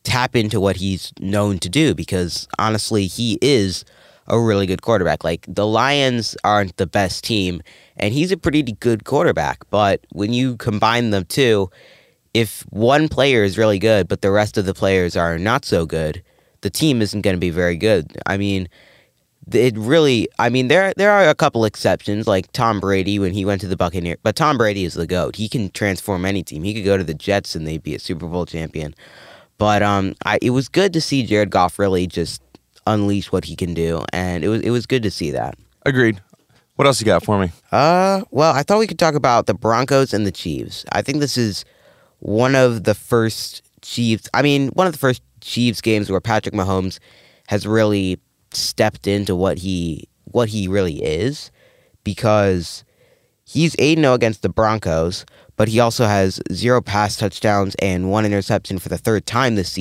tap 0.03 0.35
into 0.35 0.61
what 0.61 0.77
he's 0.77 1.13
known 1.21 1.59
to 1.59 1.69
do 1.69 1.95
because 1.95 2.49
honestly, 2.59 3.07
he 3.07 3.39
is 3.43 3.85
a 4.27 4.39
really 4.39 4.67
good 4.67 4.83
quarterback. 4.83 5.25
Like 5.25 5.45
the 5.49 5.67
Lions 5.67 6.37
aren't 6.45 6.77
the 6.77 6.87
best 6.87 7.25
team, 7.25 7.63
and 7.97 8.15
he's 8.15 8.33
a 8.33 8.37
pretty 8.37 8.63
good 8.63 9.05
quarterback. 9.05 9.69
But 9.71 10.01
when 10.13 10.33
you 10.33 10.57
combine 10.57 11.11
them 11.11 11.25
two, 11.25 11.71
if 12.33 12.63
one 12.71 13.09
player 13.09 13.43
is 13.43 13.59
really 13.59 13.79
good, 13.79 14.09
but 14.09 14.23
the 14.23 14.31
rest 14.31 14.57
of 14.57 14.65
the 14.65 14.75
players 14.75 15.17
are 15.17 15.39
not 15.39 15.65
so 15.65 15.85
good, 15.85 16.23
the 16.61 16.71
team 16.71 17.03
isn't 17.03 17.23
going 17.23 17.37
to 17.37 17.41
be 17.41 17.51
very 17.51 17.77
good. 17.77 18.17
I 18.27 18.37
mean, 18.37 18.69
it 19.53 19.77
really. 19.77 20.29
I 20.39 20.49
mean, 20.49 20.69
there 20.69 20.93
there 20.97 21.11
are 21.11 21.29
a 21.29 21.35
couple 21.35 21.65
exceptions, 21.65 22.27
like 22.27 22.51
Tom 22.53 22.81
Brady 22.81 23.19
when 23.19 23.33
he 23.33 23.45
went 23.45 23.61
to 23.63 23.67
the 23.67 23.77
Buccaneers. 23.77 24.19
But 24.23 24.37
Tom 24.37 24.59
Brady 24.59 24.85
is 24.85 24.95
the 24.95 25.07
goat. 25.07 25.37
He 25.37 25.49
can 25.49 25.71
transform 25.71 26.25
any 26.25 26.43
team. 26.43 26.63
He 26.63 26.75
could 26.75 26.85
go 26.85 26.97
to 26.97 27.05
the 27.05 27.15
Jets 27.15 27.55
and 27.55 27.67
they'd 27.67 27.83
be 27.83 27.95
a 27.95 27.99
Super 27.99 28.27
Bowl 28.27 28.47
champion. 28.47 28.95
But 29.59 29.83
um, 29.83 30.15
I, 30.25 30.39
it 30.41 30.51
was 30.51 30.69
good 30.69 30.93
to 30.95 31.01
see 31.01 31.25
Jared 31.25 31.51
Goff 31.51 31.79
really 31.79 32.07
just 32.07 32.43
unleash 32.87 33.31
what 33.31 33.45
he 33.45 33.57
can 33.57 33.75
do, 33.75 34.05
and 34.13 34.45
it 34.45 34.49
was 34.49 34.63
it 34.63 34.71
was 34.71 34.87
good 34.87 35.03
to 35.03 35.11
see 35.11 35.31
that. 35.33 35.59
Agreed. 35.85 36.21
What 36.77 36.87
else 36.87 36.99
you 36.99 37.05
got 37.05 37.23
for 37.23 37.39
me? 37.39 37.53
Uh, 37.71 38.23
well, 38.31 38.55
I 38.55 38.63
thought 38.63 38.79
we 38.79 38.87
could 38.87 38.99
talk 38.99 39.15
about 39.15 39.47
the 39.47 39.53
Broncos 39.53 40.15
and 40.15 40.27
the 40.27 40.33
Chiefs. 40.33 40.87
I 40.93 41.03
think 41.03 41.21
this 41.21 41.37
is 41.37 41.67
one 42.21 42.55
of 42.55 42.85
the 42.85 42.95
first 42.95 43.63
Chiefs. 43.83 44.31
I 44.33 44.41
mean, 44.41 44.69
one 44.69 44.87
of 44.87 44.95
the 44.95 44.99
first 44.99 45.23
Chiefs 45.43 45.83
games 45.83 46.11
where 46.11 46.23
Patrick 46.23 46.55
Mahomes 46.55 46.99
has 47.49 47.67
really 47.67 48.19
stepped 48.53 49.07
into 49.07 49.35
what 49.35 49.59
he 49.59 50.09
what 50.25 50.51
he 50.51 50.69
really 50.69 51.03
is, 51.03 51.51
because 52.05 52.85
he's 53.45 53.75
8 53.79 53.99
0 53.99 54.15
against 54.15 54.43
the 54.43 54.49
Broncos, 54.49 55.25
but 55.57 55.69
he 55.69 55.81
also 55.81 56.07
has 56.07 56.41
zero 56.53 56.81
pass 56.81 57.17
touchdowns 57.17 57.75
and 57.77 58.11
one 58.11 58.25
interception 58.25 58.79
for 58.79 58.89
the 58.89 58.99
third 58.99 59.27
time 59.27 59.57
this 59.57 59.77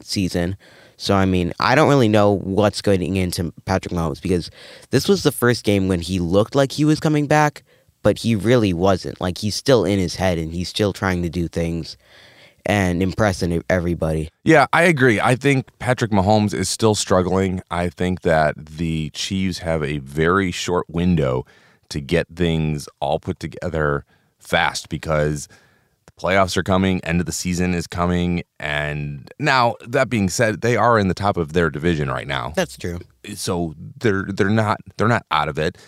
season. 0.00 0.56
So, 0.96 1.14
I 1.14 1.24
mean, 1.24 1.52
I 1.58 1.74
don't 1.74 1.88
really 1.88 2.08
know 2.08 2.36
what's 2.36 2.80
going 2.80 3.16
into 3.16 3.52
Patrick 3.64 3.92
Mahomes 3.92 4.22
because 4.22 4.50
this 4.90 5.08
was 5.08 5.24
the 5.24 5.32
first 5.32 5.64
game 5.64 5.88
when 5.88 6.00
he 6.00 6.20
looked 6.20 6.54
like 6.54 6.70
he 6.70 6.84
was 6.84 7.00
coming 7.00 7.26
back, 7.26 7.64
but 8.02 8.18
he 8.18 8.36
really 8.36 8.72
wasn't. 8.72 9.20
Like, 9.20 9.38
he's 9.38 9.56
still 9.56 9.84
in 9.84 9.98
his 9.98 10.14
head 10.14 10.38
and 10.38 10.52
he's 10.52 10.68
still 10.68 10.92
trying 10.92 11.22
to 11.22 11.28
do 11.28 11.48
things 11.48 11.96
and 12.66 13.02
impressing 13.02 13.62
everybody. 13.68 14.30
Yeah, 14.42 14.66
I 14.72 14.84
agree. 14.84 15.20
I 15.20 15.36
think 15.36 15.66
Patrick 15.78 16.10
Mahomes 16.10 16.54
is 16.54 16.68
still 16.68 16.94
struggling. 16.94 17.62
I 17.70 17.88
think 17.88 18.22
that 18.22 18.54
the 18.56 19.10
Chiefs 19.10 19.58
have 19.58 19.82
a 19.82 19.98
very 19.98 20.50
short 20.50 20.88
window 20.88 21.44
to 21.90 22.00
get 22.00 22.26
things 22.34 22.88
all 23.00 23.20
put 23.20 23.38
together 23.38 24.04
fast 24.38 24.88
because 24.88 25.48
the 26.06 26.12
playoffs 26.12 26.56
are 26.56 26.62
coming, 26.62 27.00
end 27.04 27.20
of 27.20 27.26
the 27.26 27.32
season 27.32 27.74
is 27.74 27.86
coming, 27.86 28.42
and 28.58 29.30
now 29.38 29.74
that 29.86 30.08
being 30.08 30.28
said, 30.28 30.60
they 30.60 30.76
are 30.76 30.98
in 30.98 31.08
the 31.08 31.14
top 31.14 31.36
of 31.36 31.52
their 31.52 31.70
division 31.70 32.10
right 32.10 32.26
now. 32.26 32.52
That's 32.56 32.76
true. 32.76 33.00
So 33.34 33.74
they're 33.98 34.24
they're 34.24 34.48
not 34.50 34.80
they're 34.96 35.08
not 35.08 35.24
out 35.30 35.48
of 35.48 35.58
it, 35.58 35.78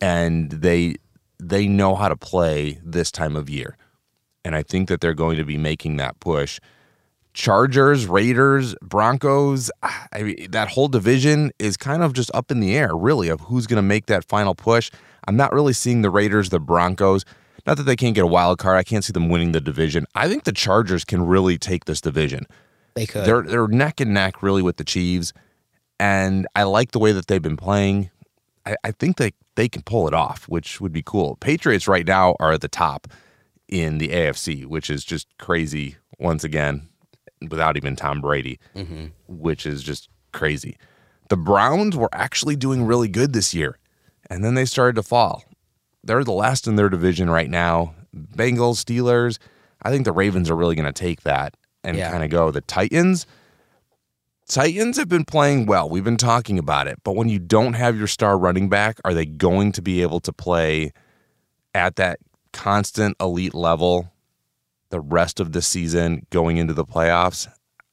and 0.00 0.50
they 0.50 0.96
they 1.38 1.66
know 1.66 1.94
how 1.94 2.08
to 2.08 2.16
play 2.16 2.80
this 2.82 3.10
time 3.10 3.36
of 3.36 3.48
year, 3.48 3.76
and 4.46 4.54
I 4.54 4.62
think 4.62 4.88
that 4.88 5.00
they're 5.00 5.12
going 5.12 5.38
to 5.38 5.44
be 5.44 5.58
making 5.58 5.96
that 5.96 6.20
push. 6.20 6.60
Chargers, 7.34 8.06
Raiders, 8.06 8.76
Broncos, 8.80 9.72
I 9.82 10.22
mean, 10.22 10.50
that 10.52 10.68
whole 10.68 10.86
division 10.86 11.50
is 11.58 11.76
kind 11.76 12.02
of 12.02 12.12
just 12.12 12.30
up 12.32 12.52
in 12.52 12.60
the 12.60 12.76
air, 12.76 12.96
really, 12.96 13.28
of 13.28 13.40
who's 13.40 13.66
going 13.66 13.76
to 13.76 13.82
make 13.82 14.06
that 14.06 14.24
final 14.24 14.54
push. 14.54 14.90
I'm 15.26 15.36
not 15.36 15.52
really 15.52 15.72
seeing 15.72 16.02
the 16.02 16.10
Raiders, 16.10 16.50
the 16.50 16.60
Broncos. 16.60 17.24
Not 17.66 17.76
that 17.78 17.82
they 17.82 17.96
can't 17.96 18.14
get 18.14 18.22
a 18.22 18.28
wild 18.28 18.58
card. 18.58 18.78
I 18.78 18.84
can't 18.84 19.04
see 19.04 19.12
them 19.12 19.28
winning 19.28 19.50
the 19.50 19.60
division. 19.60 20.06
I 20.14 20.28
think 20.28 20.44
the 20.44 20.52
Chargers 20.52 21.04
can 21.04 21.26
really 21.26 21.58
take 21.58 21.86
this 21.86 22.00
division. 22.00 22.46
They 22.94 23.06
could. 23.06 23.26
They're 23.26 23.42
they're 23.42 23.66
neck 23.66 24.00
and 24.00 24.14
neck 24.14 24.42
really 24.44 24.62
with 24.62 24.76
the 24.76 24.84
Chiefs, 24.84 25.32
and 25.98 26.46
I 26.54 26.62
like 26.62 26.92
the 26.92 27.00
way 27.00 27.10
that 27.10 27.26
they've 27.26 27.42
been 27.42 27.56
playing. 27.56 28.10
I, 28.64 28.76
I 28.84 28.92
think 28.92 29.16
they 29.16 29.32
they 29.56 29.68
can 29.68 29.82
pull 29.82 30.06
it 30.06 30.14
off, 30.14 30.48
which 30.48 30.80
would 30.80 30.92
be 30.92 31.02
cool. 31.02 31.36
Patriots 31.40 31.88
right 31.88 32.06
now 32.06 32.36
are 32.38 32.52
at 32.52 32.60
the 32.60 32.68
top 32.68 33.08
in 33.68 33.98
the 33.98 34.08
AFC, 34.08 34.66
which 34.66 34.90
is 34.90 35.04
just 35.04 35.26
crazy 35.38 35.96
once 36.18 36.44
again 36.44 36.88
without 37.50 37.76
even 37.76 37.96
Tom 37.96 38.20
Brady, 38.20 38.58
mm-hmm. 38.74 39.06
which 39.28 39.66
is 39.66 39.82
just 39.82 40.08
crazy. 40.32 40.76
The 41.28 41.36
Browns 41.36 41.96
were 41.96 42.08
actually 42.12 42.56
doing 42.56 42.84
really 42.84 43.08
good 43.08 43.32
this 43.32 43.54
year, 43.54 43.78
and 44.30 44.44
then 44.44 44.54
they 44.54 44.64
started 44.64 44.96
to 44.96 45.02
fall. 45.02 45.44
They're 46.04 46.24
the 46.24 46.32
last 46.32 46.66
in 46.66 46.76
their 46.76 46.88
division 46.88 47.28
right 47.28 47.50
now. 47.50 47.94
Bengals, 48.14 48.84
Steelers. 48.84 49.38
I 49.82 49.90
think 49.90 50.04
the 50.04 50.12
Ravens 50.12 50.48
are 50.48 50.56
really 50.56 50.76
going 50.76 50.86
to 50.86 50.92
take 50.92 51.22
that 51.22 51.56
and 51.82 51.96
yeah. 51.96 52.10
kind 52.10 52.24
of 52.24 52.30
go. 52.30 52.50
The 52.50 52.60
Titans, 52.60 53.26
Titans 54.48 54.96
have 54.96 55.08
been 55.08 55.24
playing 55.24 55.66
well. 55.66 55.88
We've 55.88 56.04
been 56.04 56.16
talking 56.16 56.58
about 56.58 56.86
it. 56.86 57.00
But 57.02 57.16
when 57.16 57.28
you 57.28 57.38
don't 57.38 57.74
have 57.74 57.98
your 57.98 58.06
star 58.06 58.38
running 58.38 58.68
back, 58.68 59.00
are 59.04 59.12
they 59.12 59.26
going 59.26 59.72
to 59.72 59.82
be 59.82 60.02
able 60.02 60.20
to 60.20 60.32
play 60.32 60.92
at 61.74 61.96
that 61.96 62.20
constant 62.56 63.16
elite 63.20 63.54
level 63.54 64.10
the 64.88 65.00
rest 65.00 65.40
of 65.40 65.52
the 65.52 65.60
season 65.60 66.26
going 66.30 66.56
into 66.56 66.72
the 66.72 66.84
playoffs? 66.84 67.46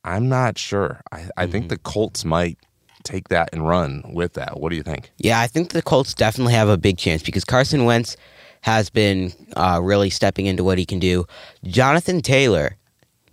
I'm 0.06 0.30
not 0.30 0.58
sure. 0.58 1.02
I, 1.12 1.18
I 1.18 1.44
mm-hmm. 1.44 1.52
think 1.52 1.70
the 1.70 1.78
Colts 1.78 2.24
might 2.24 2.58
take 3.04 3.28
that 3.28 3.50
and 3.52 3.68
run 3.68 4.04
with 4.14 4.34
that. 4.34 4.60
What 4.60 4.70
do 4.70 4.78
you 4.78 4.84
think? 4.84 5.12
Yeah, 5.18 5.42
I 5.42 5.48
think 5.48 5.72
the 5.72 5.82
Colts 5.82 6.14
definitely 6.14 6.54
have 6.54 6.70
a 6.70 6.78
big 6.78 6.98
chance 6.98 7.22
because 7.22 7.44
Carson 7.44 7.84
Wentz 7.84 8.16
has 8.62 8.90
been 8.90 9.34
uh, 9.58 9.82
really 9.84 10.10
stepping 10.10 10.46
into 10.46 10.64
what 10.64 10.78
he 10.78 10.86
can 10.86 11.00
do. 11.00 11.26
Jonathan 11.66 12.22
Taylor, 12.22 12.78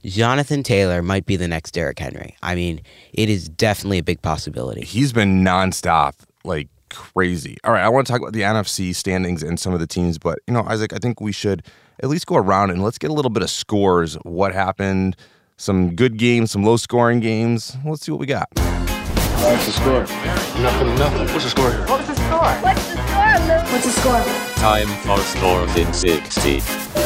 Jonathan 0.04 0.64
Taylor 0.64 1.02
might 1.02 1.26
be 1.26 1.36
the 1.36 1.46
next 1.46 1.70
Derrick 1.70 2.00
Henry. 2.00 2.36
I 2.42 2.56
mean, 2.56 2.80
it 3.12 3.30
is 3.30 3.48
definitely 3.48 3.98
a 3.98 4.02
big 4.02 4.20
possibility. 4.22 4.84
He's 4.84 5.12
been 5.12 5.44
nonstop, 5.44 6.14
like 6.42 6.68
crazy. 6.90 7.56
All 7.64 7.72
right, 7.72 7.82
I 7.82 7.88
want 7.88 8.06
to 8.06 8.12
talk 8.12 8.20
about 8.20 8.32
the 8.32 8.42
NFC 8.42 8.94
standings 8.94 9.42
and 9.42 9.58
some 9.58 9.72
of 9.72 9.80
the 9.80 9.86
teams, 9.86 10.18
but 10.18 10.38
you 10.46 10.54
know, 10.54 10.64
Isaac, 10.64 10.92
I 10.92 10.98
think 10.98 11.20
we 11.20 11.32
should 11.32 11.64
at 12.02 12.08
least 12.08 12.26
go 12.26 12.36
around 12.36 12.70
and 12.70 12.82
let's 12.82 12.98
get 12.98 13.10
a 13.10 13.14
little 13.14 13.30
bit 13.30 13.42
of 13.42 13.50
scores. 13.50 14.14
What 14.22 14.52
happened? 14.52 15.16
Some 15.56 15.94
good 15.94 16.16
games, 16.16 16.50
some 16.50 16.64
low 16.64 16.76
scoring 16.76 17.20
games. 17.20 17.76
Let's 17.84 18.04
see 18.04 18.12
what 18.12 18.20
we 18.20 18.26
got. 18.26 18.48
What's 18.54 19.66
the 19.66 19.72
score? 19.72 20.00
Nothing, 20.62 20.94
nothing. 20.96 21.26
What's 21.28 21.44
the 21.44 21.50
score? 21.50 21.70
What's 21.70 22.06
the 22.06 22.14
score? 22.14 22.40
What's 22.40 22.86
the 22.86 22.92
score, 22.92 23.04
Luke? 23.04 23.09
What's 23.30 23.84
the 23.84 23.92
score? 23.92 24.50
Time 24.56 24.88
for 25.04 25.18
scores 25.22 25.76
in 25.76 25.92
60. 25.92 26.60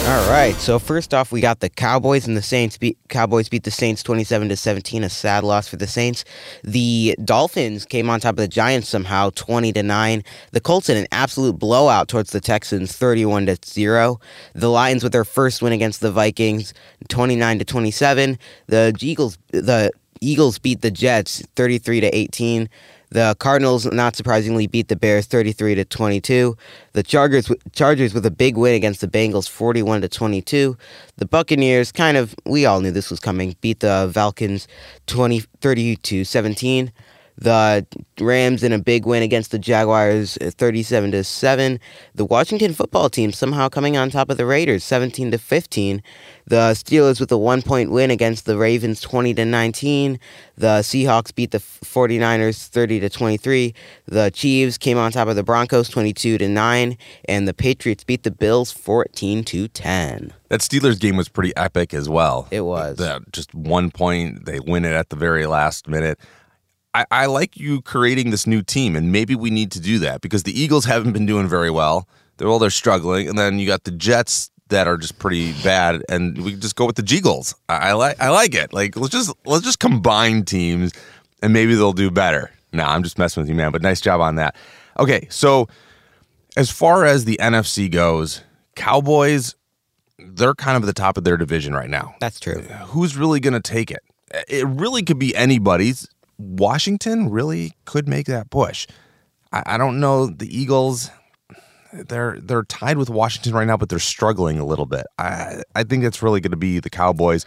All 0.08 0.30
right. 0.30 0.54
So 0.56 0.78
first 0.78 1.12
off, 1.12 1.30
we 1.30 1.42
got 1.42 1.60
the 1.60 1.68
Cowboys 1.68 2.26
and 2.26 2.34
the 2.34 2.42
Saints. 2.42 2.78
Beat, 2.78 2.96
Cowboys 3.08 3.50
beat 3.50 3.64
the 3.64 3.70
Saints 3.70 4.02
27 4.02 4.48
to 4.48 4.56
17, 4.56 5.04
a 5.04 5.10
sad 5.10 5.44
loss 5.44 5.68
for 5.68 5.76
the 5.76 5.86
Saints. 5.86 6.24
The 6.62 7.14
Dolphins 7.22 7.84
came 7.84 8.08
on 8.08 8.20
top 8.20 8.32
of 8.32 8.36
the 8.38 8.48
Giants 8.48 8.88
somehow 8.88 9.30
20 9.34 9.74
to 9.74 9.82
9. 9.82 10.24
The 10.52 10.60
Colts 10.60 10.88
in 10.88 10.96
an 10.96 11.06
absolute 11.12 11.58
blowout 11.58 12.08
towards 12.08 12.30
the 12.30 12.40
Texans 12.40 12.96
31 12.96 13.46
to 13.46 13.58
0. 13.64 14.18
The 14.54 14.70
Lions 14.70 15.02
with 15.02 15.12
their 15.12 15.24
first 15.24 15.60
win 15.60 15.74
against 15.74 16.00
the 16.00 16.10
Vikings 16.10 16.72
29 17.08 17.58
to 17.58 17.64
27. 17.66 18.38
The 18.68 18.96
Eagles 19.00 19.36
the 19.50 19.92
Eagles 20.22 20.58
beat 20.58 20.80
the 20.80 20.90
Jets 20.90 21.42
33 21.54 22.00
to 22.00 22.16
18. 22.16 22.68
The 23.10 23.36
Cardinals, 23.38 23.86
not 23.86 24.16
surprisingly, 24.16 24.66
beat 24.66 24.88
the 24.88 24.96
Bears 24.96 25.26
33 25.26 25.76
to 25.76 25.84
22. 25.84 26.56
The 26.92 27.02
Chargers, 27.02 27.50
Chargers 27.72 28.14
with 28.14 28.26
a 28.26 28.30
big 28.30 28.56
win 28.56 28.74
against 28.74 29.00
the 29.00 29.08
Bengals 29.08 29.48
41 29.48 30.00
to 30.02 30.08
22. 30.08 30.76
The 31.16 31.26
Buccaneers, 31.26 31.92
kind 31.92 32.16
of, 32.16 32.34
we 32.44 32.66
all 32.66 32.80
knew 32.80 32.90
this 32.90 33.10
was 33.10 33.20
coming, 33.20 33.56
beat 33.60 33.80
the 33.80 34.10
Falcons 34.12 34.66
20, 35.06 35.40
30 35.60 35.96
to 35.96 36.24
17. 36.24 36.92
The 37.36 37.86
Rams 38.20 38.62
in 38.62 38.72
a 38.72 38.78
big 38.78 39.06
win 39.06 39.22
against 39.22 39.50
the 39.50 39.58
Jaguars, 39.58 40.38
uh, 40.40 40.50
37 40.56 41.10
to 41.12 41.24
7. 41.24 41.80
The 42.14 42.24
Washington 42.24 42.72
football 42.72 43.10
team 43.10 43.32
somehow 43.32 43.68
coming 43.68 43.96
on 43.96 44.10
top 44.10 44.30
of 44.30 44.36
the 44.36 44.46
Raiders, 44.46 44.84
17 44.84 45.32
to 45.32 45.38
15. 45.38 46.02
The 46.46 46.72
Steelers 46.72 47.18
with 47.18 47.32
a 47.32 47.38
one 47.38 47.62
point 47.62 47.90
win 47.90 48.10
against 48.10 48.46
the 48.46 48.56
Ravens, 48.56 49.00
20 49.00 49.34
to 49.34 49.44
19. 49.44 50.20
The 50.56 50.80
Seahawks 50.80 51.34
beat 51.34 51.50
the 51.50 51.58
49ers, 51.58 52.68
30 52.68 53.00
to 53.00 53.08
23. 53.08 53.74
The 54.06 54.30
Chiefs 54.30 54.78
came 54.78 54.98
on 54.98 55.10
top 55.10 55.26
of 55.26 55.36
the 55.36 55.42
Broncos, 55.42 55.88
22 55.88 56.38
to 56.38 56.48
9. 56.48 56.98
And 57.28 57.48
the 57.48 57.54
Patriots 57.54 58.04
beat 58.04 58.22
the 58.22 58.30
Bills, 58.30 58.70
14 58.70 59.42
to 59.44 59.68
10. 59.68 60.32
That 60.50 60.60
Steelers 60.60 61.00
game 61.00 61.16
was 61.16 61.28
pretty 61.28 61.54
epic 61.56 61.94
as 61.94 62.08
well. 62.08 62.46
It 62.52 62.60
was. 62.60 62.98
The, 62.98 63.24
just 63.32 63.52
one 63.54 63.90
point, 63.90 64.44
they 64.44 64.60
win 64.60 64.84
it 64.84 64.92
at 64.92 65.08
the 65.08 65.16
very 65.16 65.46
last 65.46 65.88
minute. 65.88 66.20
I, 66.94 67.04
I 67.10 67.26
like 67.26 67.58
you 67.58 67.82
creating 67.82 68.30
this 68.30 68.46
new 68.46 68.62
team, 68.62 68.94
and 68.96 69.10
maybe 69.10 69.34
we 69.34 69.50
need 69.50 69.72
to 69.72 69.80
do 69.80 69.98
that 70.00 70.20
because 70.20 70.44
the 70.44 70.58
Eagles 70.58 70.84
haven't 70.84 71.12
been 71.12 71.26
doing 71.26 71.48
very 71.48 71.70
well. 71.70 72.08
They're 72.36 72.48
well, 72.48 72.58
they're 72.58 72.70
struggling, 72.70 73.28
and 73.28 73.38
then 73.38 73.58
you 73.58 73.66
got 73.66 73.84
the 73.84 73.90
Jets 73.90 74.50
that 74.68 74.86
are 74.86 74.96
just 74.96 75.18
pretty 75.18 75.52
bad, 75.62 76.02
and 76.08 76.38
we 76.42 76.54
just 76.54 76.76
go 76.76 76.86
with 76.86 76.96
the 76.96 77.02
Jeagles. 77.02 77.54
I, 77.68 77.90
I 77.90 77.92
like 77.92 78.20
I 78.20 78.30
like 78.30 78.54
it. 78.54 78.72
Like 78.72 78.96
let's 78.96 79.12
just 79.12 79.32
let's 79.44 79.64
just 79.64 79.80
combine 79.80 80.44
teams, 80.44 80.92
and 81.42 81.52
maybe 81.52 81.74
they'll 81.74 81.92
do 81.92 82.10
better. 82.10 82.50
Nah, 82.72 82.92
I'm 82.92 83.02
just 83.02 83.18
messing 83.18 83.42
with 83.42 83.48
you, 83.48 83.54
man. 83.54 83.72
But 83.72 83.82
nice 83.82 84.00
job 84.00 84.20
on 84.20 84.36
that. 84.36 84.56
Okay, 84.98 85.26
so 85.30 85.68
as 86.56 86.70
far 86.70 87.04
as 87.04 87.24
the 87.24 87.38
NFC 87.40 87.90
goes, 87.90 88.42
Cowboys, 88.76 89.54
they're 90.18 90.54
kind 90.54 90.76
of 90.76 90.84
at 90.84 90.86
the 90.86 90.92
top 90.92 91.16
of 91.16 91.24
their 91.24 91.36
division 91.36 91.74
right 91.74 91.90
now. 91.90 92.14
That's 92.20 92.40
true. 92.40 92.60
Who's 92.62 93.16
really 93.16 93.40
going 93.40 93.54
to 93.54 93.60
take 93.60 93.90
it? 93.90 94.00
It 94.48 94.66
really 94.66 95.02
could 95.02 95.18
be 95.18 95.34
anybody's. 95.36 96.08
Washington 96.38 97.30
really 97.30 97.72
could 97.84 98.08
make 98.08 98.26
that 98.26 98.50
push. 98.50 98.86
I, 99.52 99.62
I 99.66 99.78
don't 99.78 100.00
know 100.00 100.26
the 100.26 100.46
Eagles. 100.46 101.10
They're 101.92 102.38
they're 102.40 102.64
tied 102.64 102.98
with 102.98 103.08
Washington 103.08 103.54
right 103.54 103.66
now, 103.66 103.76
but 103.76 103.88
they're 103.88 103.98
struggling 104.00 104.58
a 104.58 104.64
little 104.64 104.86
bit. 104.86 105.06
I 105.18 105.62
I 105.74 105.84
think 105.84 106.02
that's 106.02 106.22
really 106.22 106.40
going 106.40 106.50
to 106.50 106.56
be 106.56 106.80
the 106.80 106.90
Cowboys, 106.90 107.46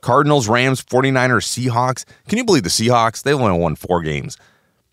Cardinals, 0.00 0.48
Rams, 0.48 0.82
49ers, 0.82 1.44
Seahawks. 1.44 2.04
Can 2.28 2.38
you 2.38 2.44
believe 2.44 2.62
the 2.62 2.70
Seahawks? 2.70 3.22
They've 3.22 3.38
only 3.38 3.58
won 3.58 3.76
four 3.76 4.02
games. 4.02 4.38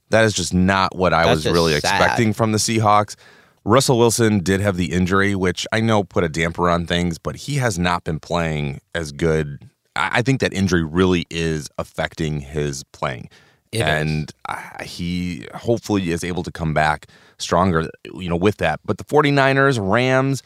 That 0.09 0.25
is 0.25 0.33
just 0.33 0.53
not 0.53 0.93
what 0.95 1.13
I 1.13 1.23
That's 1.23 1.45
was 1.45 1.53
really 1.53 1.71
sad. 1.79 2.01
expecting 2.01 2.33
from 2.33 2.51
the 2.51 2.57
Seahawks. 2.57 3.15
Russell 3.63 3.97
Wilson 3.97 4.39
did 4.39 4.59
have 4.59 4.75
the 4.75 4.91
injury, 4.91 5.35
which 5.35 5.65
I 5.71 5.79
know 5.81 6.03
put 6.03 6.23
a 6.23 6.29
damper 6.29 6.69
on 6.69 6.85
things, 6.85 7.17
but 7.17 7.35
he 7.35 7.55
has 7.57 7.77
not 7.79 8.03
been 8.03 8.19
playing 8.19 8.81
as 8.93 9.11
good. 9.11 9.69
I 10.12 10.22
think 10.22 10.39
that 10.41 10.53
injury 10.53 10.84
really 10.84 11.25
is 11.29 11.70
affecting 11.77 12.41
his 12.41 12.84
playing. 12.91 13.29
It 13.72 13.77
is. 13.77 13.84
and 13.84 14.31
uh, 14.50 14.84
he 14.84 15.48
hopefully 15.53 16.12
is 16.12 16.24
able 16.24 16.43
to 16.43 16.51
come 16.51 16.74
back 16.74 17.08
stronger, 17.38 17.89
you 18.13 18.29
know, 18.29 18.36
with 18.36 18.58
that. 18.58 18.81
But 18.86 18.98
the 18.98 19.05
49ers, 19.05 19.79
Rams, 19.81 20.43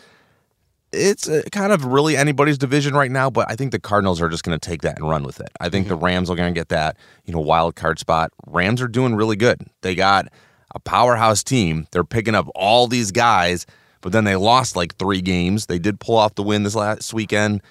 it's 0.91 1.27
uh, 1.27 1.41
kind 1.51 1.74
of 1.74 1.85
really 1.85 2.15
anybody's 2.15 2.57
division 2.57 2.93
right 2.93 3.12
now, 3.12 3.29
but 3.29 3.50
I 3.50 3.55
think 3.55 3.71
the 3.71 3.79
Cardinals 3.79 4.21
are 4.21 4.29
just 4.29 4.43
going 4.43 4.57
to 4.57 4.69
take 4.69 4.81
that 4.83 4.97
and 5.00 5.09
run 5.09 5.24
with 5.24 5.39
it. 5.39 5.50
I 5.59 5.69
think 5.69 5.88
the 5.88 5.95
Rams 5.95 6.29
are 6.29 6.35
going 6.35 6.53
to 6.53 6.57
get 6.57 6.69
that, 6.69 6.97
you 7.25 7.33
know, 7.33 7.39
wild 7.39 7.75
card 7.75 8.00
spot. 8.00 8.31
Rams 8.47 8.81
are 8.81 8.88
doing 8.88 9.15
really 9.15 9.35
good. 9.35 9.59
They 9.81 9.95
got 9.95 10.27
a 10.74 10.79
powerhouse 10.79 11.43
team. 11.43 11.88
They're 11.91 12.03
picking 12.03 12.35
up 12.35 12.47
all 12.55 12.88
these 12.88 13.12
guys, 13.12 13.65
but 14.01 14.12
then 14.12 14.24
they 14.24 14.35
lost 14.35 14.75
like 14.75 14.95
three 14.97 15.21
games. 15.21 15.65
They 15.65 15.79
did 15.79 16.00
pull 16.00 16.15
off 16.15 16.35
the 16.35 16.43
win 16.43 16.63
this 16.63 16.75
last 16.75 17.13
weekend. 17.13 17.62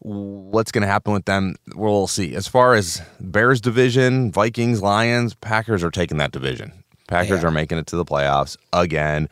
What's 0.00 0.70
going 0.72 0.82
to 0.82 0.88
happen 0.88 1.12
with 1.12 1.24
them? 1.24 1.56
We'll 1.74 2.06
see. 2.06 2.34
As 2.34 2.46
far 2.46 2.74
as 2.74 3.02
Bears 3.20 3.60
division, 3.60 4.30
Vikings, 4.30 4.80
Lions, 4.80 5.34
Packers 5.34 5.82
are 5.82 5.90
taking 5.90 6.18
that 6.18 6.30
division. 6.32 6.72
Packers 7.08 7.42
Yeah. 7.42 7.48
are 7.48 7.50
making 7.50 7.78
it 7.78 7.86
to 7.88 7.96
the 7.96 8.04
playoffs 8.04 8.56
again. 8.72 9.28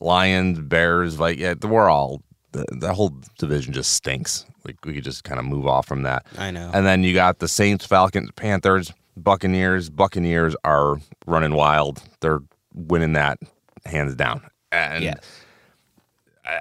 Lions, 0.00 0.60
Bears, 0.60 1.14
Vikings, 1.14 1.40
yeah, 1.40 1.54
we're 1.68 1.88
all 1.88 2.22
the, 2.52 2.64
the 2.70 2.94
whole 2.94 3.12
division 3.38 3.72
just 3.72 3.92
stinks. 3.92 4.44
Like 4.64 4.76
we 4.84 4.94
could 4.94 5.04
just 5.04 5.24
kind 5.24 5.38
of 5.38 5.44
move 5.46 5.66
off 5.66 5.86
from 5.86 6.02
that. 6.02 6.26
I 6.38 6.50
know. 6.50 6.70
And 6.72 6.86
then 6.86 7.02
you 7.02 7.14
got 7.14 7.38
the 7.38 7.48
Saints, 7.48 7.84
Falcons, 7.86 8.30
Panthers, 8.36 8.92
Buccaneers. 9.16 9.88
Buccaneers 9.90 10.54
are 10.64 10.98
running 11.26 11.54
wild. 11.54 12.02
They're 12.20 12.40
winning 12.74 13.14
that 13.14 13.38
hands 13.86 14.14
down. 14.14 14.42
And 14.72 15.02
Yes. 15.04 15.18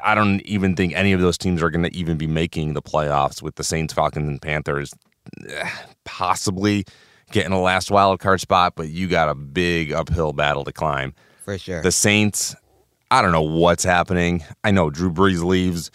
I- 0.04 0.15
don't 0.15 0.42
even 0.42 0.75
think 0.75 0.94
any 0.96 1.13
of 1.13 1.22
those 1.22 1.38
teams 1.38 1.62
are 1.62 1.70
going 1.70 1.84
to 1.84 1.96
even 1.96 2.18
be 2.18 2.27
making 2.27 2.74
the 2.74 2.82
playoffs 2.82 3.42
with 3.42 3.56
the 3.56 3.63
Saints, 3.63 3.94
Falcons, 3.94 4.27
and 4.27 4.42
Panthers. 4.42 4.94
eh, 5.50 5.70
Possibly 6.04 6.86
getting 7.32 7.51
a 7.51 7.60
last 7.62 7.89
wild 7.92 8.20
card 8.20 8.39
spot, 8.42 8.74
but 8.75 8.89
you 8.89 9.08
got 9.08 9.30
a 9.30 9.36
big 9.36 9.92
uphill 9.92 10.34
battle 10.34 10.63
to 10.63 10.72
climb. 10.72 11.13
For 11.44 11.58
sure. 11.58 11.82
The 11.82 11.92
Saints, 11.92 12.56
I 13.12 13.22
don't 13.22 13.32
know 13.32 13.42
what's 13.42 13.84
happening. 13.84 14.44
I 14.63 14.72
know 14.72 14.89
Drew 14.89 15.12
Brees 15.12 15.44
leaves. 15.44 15.92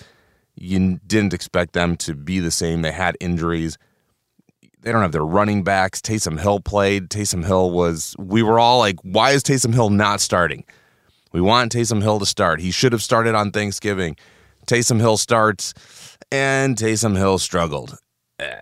You 0.56 0.98
didn't 1.06 1.32
expect 1.32 1.72
them 1.72 1.96
to 1.98 2.14
be 2.14 2.38
the 2.40 2.50
same. 2.50 2.82
They 2.82 2.92
had 2.92 3.16
injuries. 3.20 3.78
They 4.82 4.92
don't 4.92 5.02
have 5.02 5.12
their 5.12 5.24
running 5.24 5.62
backs. 5.62 6.00
Taysom 6.00 6.38
Hill 6.40 6.60
played. 6.60 7.08
Taysom 7.10 7.44
Hill 7.44 7.70
was, 7.70 8.14
we 8.18 8.42
were 8.42 8.58
all 8.58 8.78
like, 8.78 8.96
why 9.02 9.30
is 9.32 9.42
Taysom 9.42 9.72
Hill 9.74 9.90
not 9.90 10.20
starting? 10.20 10.64
We 11.32 11.40
want 11.40 11.72
Taysom 11.72 12.02
Hill 12.02 12.18
to 12.18 12.26
start. 12.26 12.60
He 12.60 12.70
should 12.70 12.92
have 12.92 13.02
started 13.02 13.34
on 13.34 13.50
Thanksgiving. 13.52 14.16
Taysom 14.66 14.98
Hill 15.00 15.16
starts, 15.16 15.74
and 16.30 16.76
Taysom 16.76 17.16
Hill 17.16 17.38
struggled. 17.38 17.96
Uh, 18.38 18.56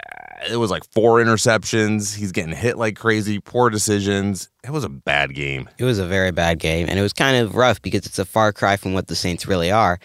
It 0.50 0.56
was 0.56 0.70
like 0.70 0.84
four 0.92 1.18
interceptions. 1.18 2.14
He's 2.14 2.30
getting 2.30 2.54
hit 2.54 2.78
like 2.78 2.96
crazy, 2.96 3.40
poor 3.40 3.70
decisions. 3.70 4.48
It 4.64 4.70
was 4.70 4.84
a 4.84 4.88
bad 4.88 5.34
game. 5.34 5.68
It 5.78 5.84
was 5.84 5.98
a 5.98 6.06
very 6.06 6.30
bad 6.30 6.58
game, 6.60 6.86
and 6.88 6.98
it 6.98 7.02
was 7.02 7.12
kind 7.12 7.36
of 7.36 7.56
rough 7.56 7.82
because 7.82 8.06
it's 8.06 8.18
a 8.20 8.24
far 8.24 8.52
cry 8.52 8.76
from 8.76 8.92
what 8.94 9.08
the 9.08 9.16
Saints 9.16 9.46
really 9.48 9.72
are. 9.72 9.98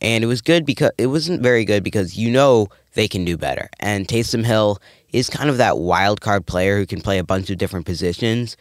And 0.00 0.24
it 0.24 0.26
was 0.26 0.40
good 0.40 0.64
because 0.64 0.92
it 0.98 1.08
wasn't 1.08 1.42
very 1.42 1.64
good 1.64 1.82
because 1.84 2.16
you 2.16 2.30
know 2.30 2.68
they 2.94 3.08
can 3.08 3.24
do 3.24 3.36
better. 3.36 3.68
And 3.80 4.08
Taysom 4.08 4.44
Hill 4.44 4.78
is 5.12 5.28
kind 5.28 5.50
of 5.50 5.58
that 5.58 5.78
wild 5.78 6.20
card 6.22 6.46
player 6.46 6.78
who 6.78 6.86
can 6.86 7.00
play 7.00 7.18
a 7.18 7.24
bunch 7.24 7.50
of 7.50 7.58
different 7.58 7.86
positions. 7.86 8.56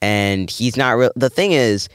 And 0.00 0.48
he's 0.48 0.76
not 0.76 0.92
real. 0.92 1.10
The 1.16 1.30
thing 1.30 1.52
is, 1.52 1.88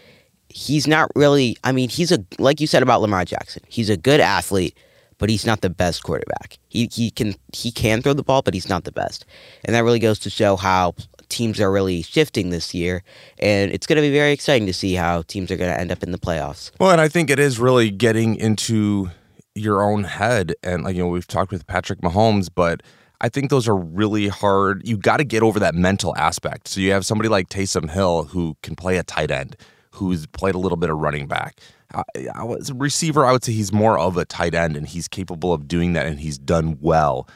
he's 0.53 0.87
not 0.87 1.11
really. 1.15 1.57
I 1.63 1.71
mean, 1.71 1.89
he's 1.89 2.11
a 2.11 2.23
like 2.39 2.61
you 2.61 2.67
said 2.67 2.83
about 2.83 3.01
Lamar 3.01 3.25
Jackson. 3.25 3.63
He's 3.67 3.89
a 3.89 3.97
good 3.97 4.19
athlete, 4.19 4.77
but 5.17 5.29
he's 5.29 5.45
not 5.45 5.61
the 5.61 5.69
best 5.69 6.03
quarterback. 6.03 6.57
He 6.69 6.89
he 6.91 7.11
can 7.11 7.35
he 7.53 7.71
can 7.71 8.01
throw 8.01 8.13
the 8.13 8.23
ball, 8.23 8.41
but 8.41 8.53
he's 8.53 8.69
not 8.69 8.83
the 8.83 8.91
best. 8.91 9.25
And 9.65 9.75
that 9.75 9.83
really 9.83 9.99
goes 9.99 10.19
to 10.19 10.29
show 10.29 10.55
how 10.55 10.95
teams 11.29 11.59
are 11.59 11.71
really 11.71 12.03
shifting 12.03 12.51
this 12.51 12.73
year, 12.73 13.03
and 13.39 13.71
it's 13.71 13.87
going 13.87 13.97
to 13.97 14.01
be 14.01 14.11
very 14.11 14.31
exciting 14.31 14.67
to 14.67 14.73
see 14.73 14.93
how 14.93 15.23
teams 15.23 15.49
are 15.51 15.57
going 15.57 15.73
to 15.73 15.79
end 15.79 15.91
up 15.91 16.03
in 16.03 16.11
the 16.11 16.19
playoffs. 16.19 16.71
Well, 16.79 16.91
and 16.91 17.01
I 17.01 17.07
think 17.07 17.29
it 17.29 17.39
is 17.39 17.59
really 17.59 17.89
getting 17.89 18.35
into 18.35 19.09
your 19.55 19.83
own 19.83 20.03
head. 20.03 20.53
And, 20.63 20.83
like, 20.83 20.95
you 20.95 21.03
know, 21.03 21.09
we've 21.09 21.27
talked 21.27 21.51
with 21.51 21.67
Patrick 21.67 22.01
Mahomes, 22.01 22.49
but 22.53 22.81
I 23.21 23.29
think 23.29 23.49
those 23.49 23.67
are 23.67 23.75
really 23.75 24.27
hard. 24.27 24.87
You 24.87 24.97
got 24.97 25.17
to 25.17 25.23
get 25.23 25.43
over 25.43 25.59
that 25.59 25.75
mental 25.75 26.15
aspect. 26.17 26.67
So 26.67 26.81
you 26.81 26.91
have 26.91 27.05
somebody 27.05 27.29
like 27.29 27.49
Taysom 27.49 27.89
Hill 27.89 28.25
who 28.25 28.57
can 28.61 28.75
play 28.75 28.97
a 28.97 29.03
tight 29.03 29.31
end, 29.31 29.55
who's 29.93 30.25
played 30.27 30.55
a 30.55 30.57
little 30.57 30.77
bit 30.77 30.89
of 30.89 30.97
running 30.97 31.27
back. 31.27 31.59
I, 31.93 32.43
was 32.43 32.71
a 32.71 32.73
receiver. 32.73 33.25
I 33.25 33.31
would 33.31 33.43
say 33.43 33.51
he's 33.51 33.71
more 33.71 33.99
of 33.99 34.17
a 34.17 34.25
tight 34.25 34.55
end, 34.55 34.75
and 34.75 34.87
he's 34.87 35.07
capable 35.07 35.53
of 35.53 35.67
doing 35.67 35.93
that, 35.93 36.07
and 36.07 36.19
he's 36.19 36.39
done 36.39 36.77
well 36.81 37.27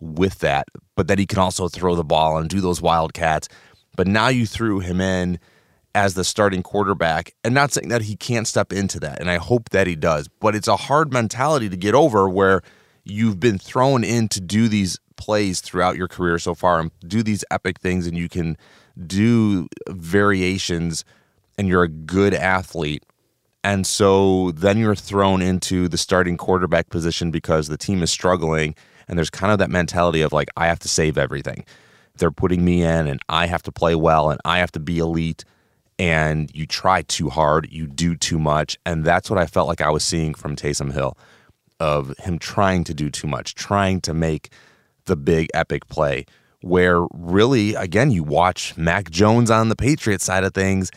with 0.00 0.38
that. 0.38 0.68
But 0.94 1.08
that 1.08 1.18
he 1.18 1.26
can 1.26 1.38
also 1.38 1.68
throw 1.68 1.94
the 1.94 2.04
ball 2.04 2.38
and 2.38 2.48
do 2.48 2.60
those 2.60 2.80
wildcats. 2.80 3.48
But 3.94 4.06
now 4.06 4.28
you 4.28 4.46
threw 4.46 4.80
him 4.80 5.00
in 5.00 5.38
as 5.94 6.14
the 6.14 6.24
starting 6.24 6.62
quarterback, 6.62 7.34
and 7.44 7.54
not 7.54 7.72
saying 7.72 7.88
that 7.88 8.02
he 8.02 8.16
can't 8.16 8.46
step 8.46 8.72
into 8.72 9.00
that, 9.00 9.20
and 9.20 9.30
I 9.30 9.36
hope 9.36 9.70
that 9.70 9.86
he 9.86 9.96
does. 9.96 10.28
But 10.28 10.54
it's 10.54 10.68
a 10.68 10.76
hard 10.76 11.12
mentality 11.12 11.68
to 11.68 11.76
get 11.76 11.94
over 11.94 12.28
where 12.28 12.62
you've 13.04 13.40
been 13.40 13.58
thrown 13.58 14.04
in 14.04 14.28
to 14.28 14.40
do 14.40 14.68
these 14.68 14.98
plays 15.16 15.60
throughout 15.60 15.96
your 15.96 16.08
career 16.08 16.38
so 16.38 16.54
far 16.54 16.80
and 16.80 16.90
do 17.06 17.22
these 17.22 17.44
epic 17.50 17.80
things, 17.80 18.06
and 18.06 18.16
you 18.16 18.28
can 18.28 18.56
do 19.06 19.68
variations, 19.88 21.04
and 21.58 21.68
you're 21.68 21.82
a 21.82 21.88
good 21.88 22.34
athlete. 22.34 23.04
And 23.64 23.86
so 23.86 24.52
then 24.52 24.78
you're 24.78 24.94
thrown 24.94 25.42
into 25.42 25.88
the 25.88 25.98
starting 25.98 26.36
quarterback 26.36 26.88
position 26.88 27.30
because 27.30 27.68
the 27.68 27.76
team 27.76 28.02
is 28.02 28.10
struggling. 28.10 28.74
And 29.08 29.18
there's 29.18 29.30
kind 29.30 29.52
of 29.52 29.58
that 29.58 29.70
mentality 29.70 30.20
of 30.20 30.32
like, 30.32 30.48
I 30.56 30.66
have 30.66 30.78
to 30.80 30.88
save 30.88 31.18
everything. 31.18 31.64
They're 32.16 32.30
putting 32.30 32.64
me 32.64 32.82
in 32.82 33.06
and 33.06 33.20
I 33.28 33.46
have 33.46 33.62
to 33.64 33.72
play 33.72 33.94
well 33.94 34.30
and 34.30 34.40
I 34.44 34.58
have 34.58 34.72
to 34.72 34.80
be 34.80 34.98
elite. 34.98 35.44
And 35.98 36.50
you 36.54 36.66
try 36.66 37.02
too 37.02 37.30
hard, 37.30 37.68
you 37.70 37.86
do 37.86 38.14
too 38.14 38.38
much. 38.38 38.78
And 38.84 39.04
that's 39.04 39.30
what 39.30 39.38
I 39.38 39.46
felt 39.46 39.68
like 39.68 39.80
I 39.80 39.90
was 39.90 40.04
seeing 40.04 40.34
from 40.34 40.54
Taysom 40.54 40.92
Hill 40.92 41.16
of 41.80 42.16
him 42.18 42.38
trying 42.38 42.84
to 42.84 42.94
do 42.94 43.10
too 43.10 43.26
much, 43.26 43.54
trying 43.54 44.00
to 44.02 44.14
make 44.14 44.50
the 45.06 45.16
big 45.16 45.48
epic 45.54 45.88
play. 45.88 46.26
Where 46.62 47.06
really, 47.12 47.74
again, 47.74 48.10
you 48.10 48.22
watch 48.22 48.76
Mac 48.76 49.10
Jones 49.10 49.50
on 49.50 49.68
the 49.68 49.76
Patriots 49.76 50.24
side 50.24 50.44
of 50.44 50.54
things, 50.54 50.90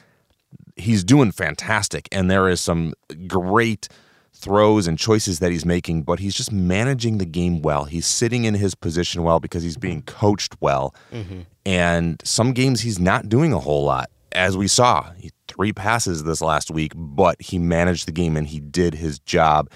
he's 0.76 1.04
doing 1.04 1.32
fantastic 1.32 2.08
and 2.12 2.30
there 2.30 2.50
is 2.50 2.62
some 2.62 2.94
great 3.28 3.88
throws 4.34 4.88
and 4.88 4.98
choices 4.98 5.40
that 5.40 5.52
he's 5.52 5.66
making 5.66 6.04
but 6.04 6.20
he's 6.20 6.34
just 6.34 6.52
managing 6.52 7.18
the 7.18 7.26
game 7.26 7.62
well. 7.62 7.86
He's 7.86 8.06
sitting 8.06 8.46
in 8.46 8.54
his 8.54 8.76
position 8.76 9.24
well 9.24 9.40
because 9.40 9.64
he's 9.64 9.78
being 9.78 10.02
mm-hmm. 10.02 10.18
coached 10.18 10.56
well 10.60 10.96
mm-hmm. 11.12 11.42
and 11.66 12.22
some 12.24 12.54
games 12.54 12.82
he's 12.82 13.00
not 13.00 13.28
doing 13.30 13.54
a 13.54 13.60
whole 13.60 13.84
lot 13.84 14.10
as 14.32 14.56
we 14.56 14.68
saw. 14.68 15.12
He, 15.18 15.32
three 15.48 15.74
passes 15.74 16.24
this 16.24 16.42
last 16.42 16.72
week 16.72 16.94
but 16.96 17.42
he 17.42 17.60
managed 17.60 18.08
the 18.08 18.12
game 18.12 18.38
and 18.38 18.48
he 18.48 18.60
did 18.60 18.94
his 18.94 19.20
job 19.20 19.70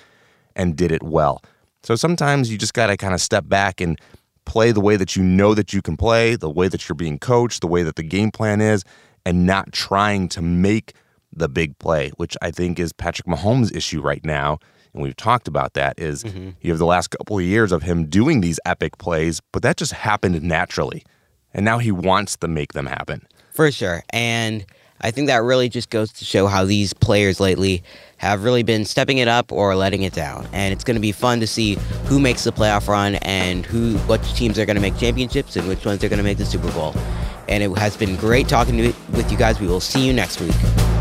and 0.55 0.75
did 0.75 0.91
it 0.91 1.03
well. 1.03 1.41
So 1.83 1.95
sometimes 1.95 2.49
you 2.49 2.57
just 2.57 2.73
got 2.73 2.87
to 2.87 2.95
kind 2.95 3.13
of 3.13 3.19
step 3.19 3.47
back 3.47 3.81
and 3.81 3.99
play 4.45 4.71
the 4.71 4.81
way 4.81 4.95
that 4.95 5.15
you 5.15 5.23
know 5.23 5.53
that 5.53 5.73
you 5.73 5.81
can 5.81 5.97
play, 5.97 6.35
the 6.35 6.49
way 6.49 6.67
that 6.67 6.87
you're 6.87 6.95
being 6.95 7.19
coached, 7.19 7.61
the 7.61 7.67
way 7.67 7.83
that 7.83 7.95
the 7.95 8.03
game 8.03 8.31
plan 8.31 8.61
is, 8.61 8.83
and 9.25 9.45
not 9.45 9.71
trying 9.71 10.27
to 10.29 10.41
make 10.41 10.93
the 11.35 11.49
big 11.49 11.77
play, 11.79 12.11
which 12.17 12.37
I 12.41 12.51
think 12.51 12.79
is 12.79 12.93
Patrick 12.93 13.27
Mahomes' 13.27 13.75
issue 13.75 14.01
right 14.01 14.23
now. 14.23 14.59
And 14.93 15.01
we've 15.01 15.15
talked 15.15 15.47
about 15.47 15.73
that 15.73 15.99
is 15.99 16.23
mm-hmm. 16.23 16.51
you 16.61 16.71
have 16.71 16.79
the 16.79 16.85
last 16.85 17.09
couple 17.09 17.37
of 17.37 17.43
years 17.43 17.71
of 17.71 17.83
him 17.83 18.05
doing 18.05 18.41
these 18.41 18.59
epic 18.65 18.97
plays, 18.99 19.41
but 19.51 19.63
that 19.63 19.77
just 19.77 19.93
happened 19.93 20.41
naturally. 20.43 21.03
And 21.53 21.65
now 21.65 21.79
he 21.79 21.91
wants 21.91 22.37
to 22.37 22.47
make 22.47 22.73
them 22.73 22.85
happen. 22.85 23.27
For 23.53 23.71
sure. 23.71 24.03
And 24.09 24.65
I 25.01 25.11
think 25.11 25.27
that 25.27 25.43
really 25.43 25.69
just 25.69 25.89
goes 25.89 26.11
to 26.13 26.25
show 26.25 26.47
how 26.47 26.63
these 26.63 26.93
players 26.93 27.39
lately 27.39 27.83
have 28.17 28.43
really 28.43 28.63
been 28.63 28.85
stepping 28.85 29.17
it 29.17 29.27
up 29.27 29.51
or 29.51 29.75
letting 29.75 30.03
it 30.03 30.13
down. 30.13 30.47
And 30.53 30.73
it's 30.73 30.83
going 30.83 30.95
to 30.95 31.01
be 31.01 31.11
fun 31.11 31.39
to 31.41 31.47
see 31.47 31.75
who 32.05 32.19
makes 32.19 32.45
the 32.45 32.51
playoff 32.51 32.87
run 32.87 33.15
and 33.15 33.65
who 33.65 33.97
which 33.99 34.33
teams 34.33 34.57
are 34.57 34.65
going 34.65 34.75
to 34.75 34.81
make 34.81 34.97
championships 34.97 35.55
and 35.55 35.67
which 35.67 35.85
ones 35.85 36.03
are 36.03 36.09
going 36.09 36.17
to 36.17 36.23
make 36.23 36.37
the 36.37 36.45
Super 36.45 36.71
Bowl. 36.71 36.95
And 37.47 37.63
it 37.63 37.71
has 37.77 37.97
been 37.97 38.15
great 38.15 38.47
talking 38.47 38.77
to, 38.77 38.93
with 39.11 39.31
you 39.31 39.37
guys. 39.37 39.59
We 39.59 39.67
will 39.67 39.81
see 39.81 40.05
you 40.05 40.13
next 40.13 40.39
week. 40.39 40.92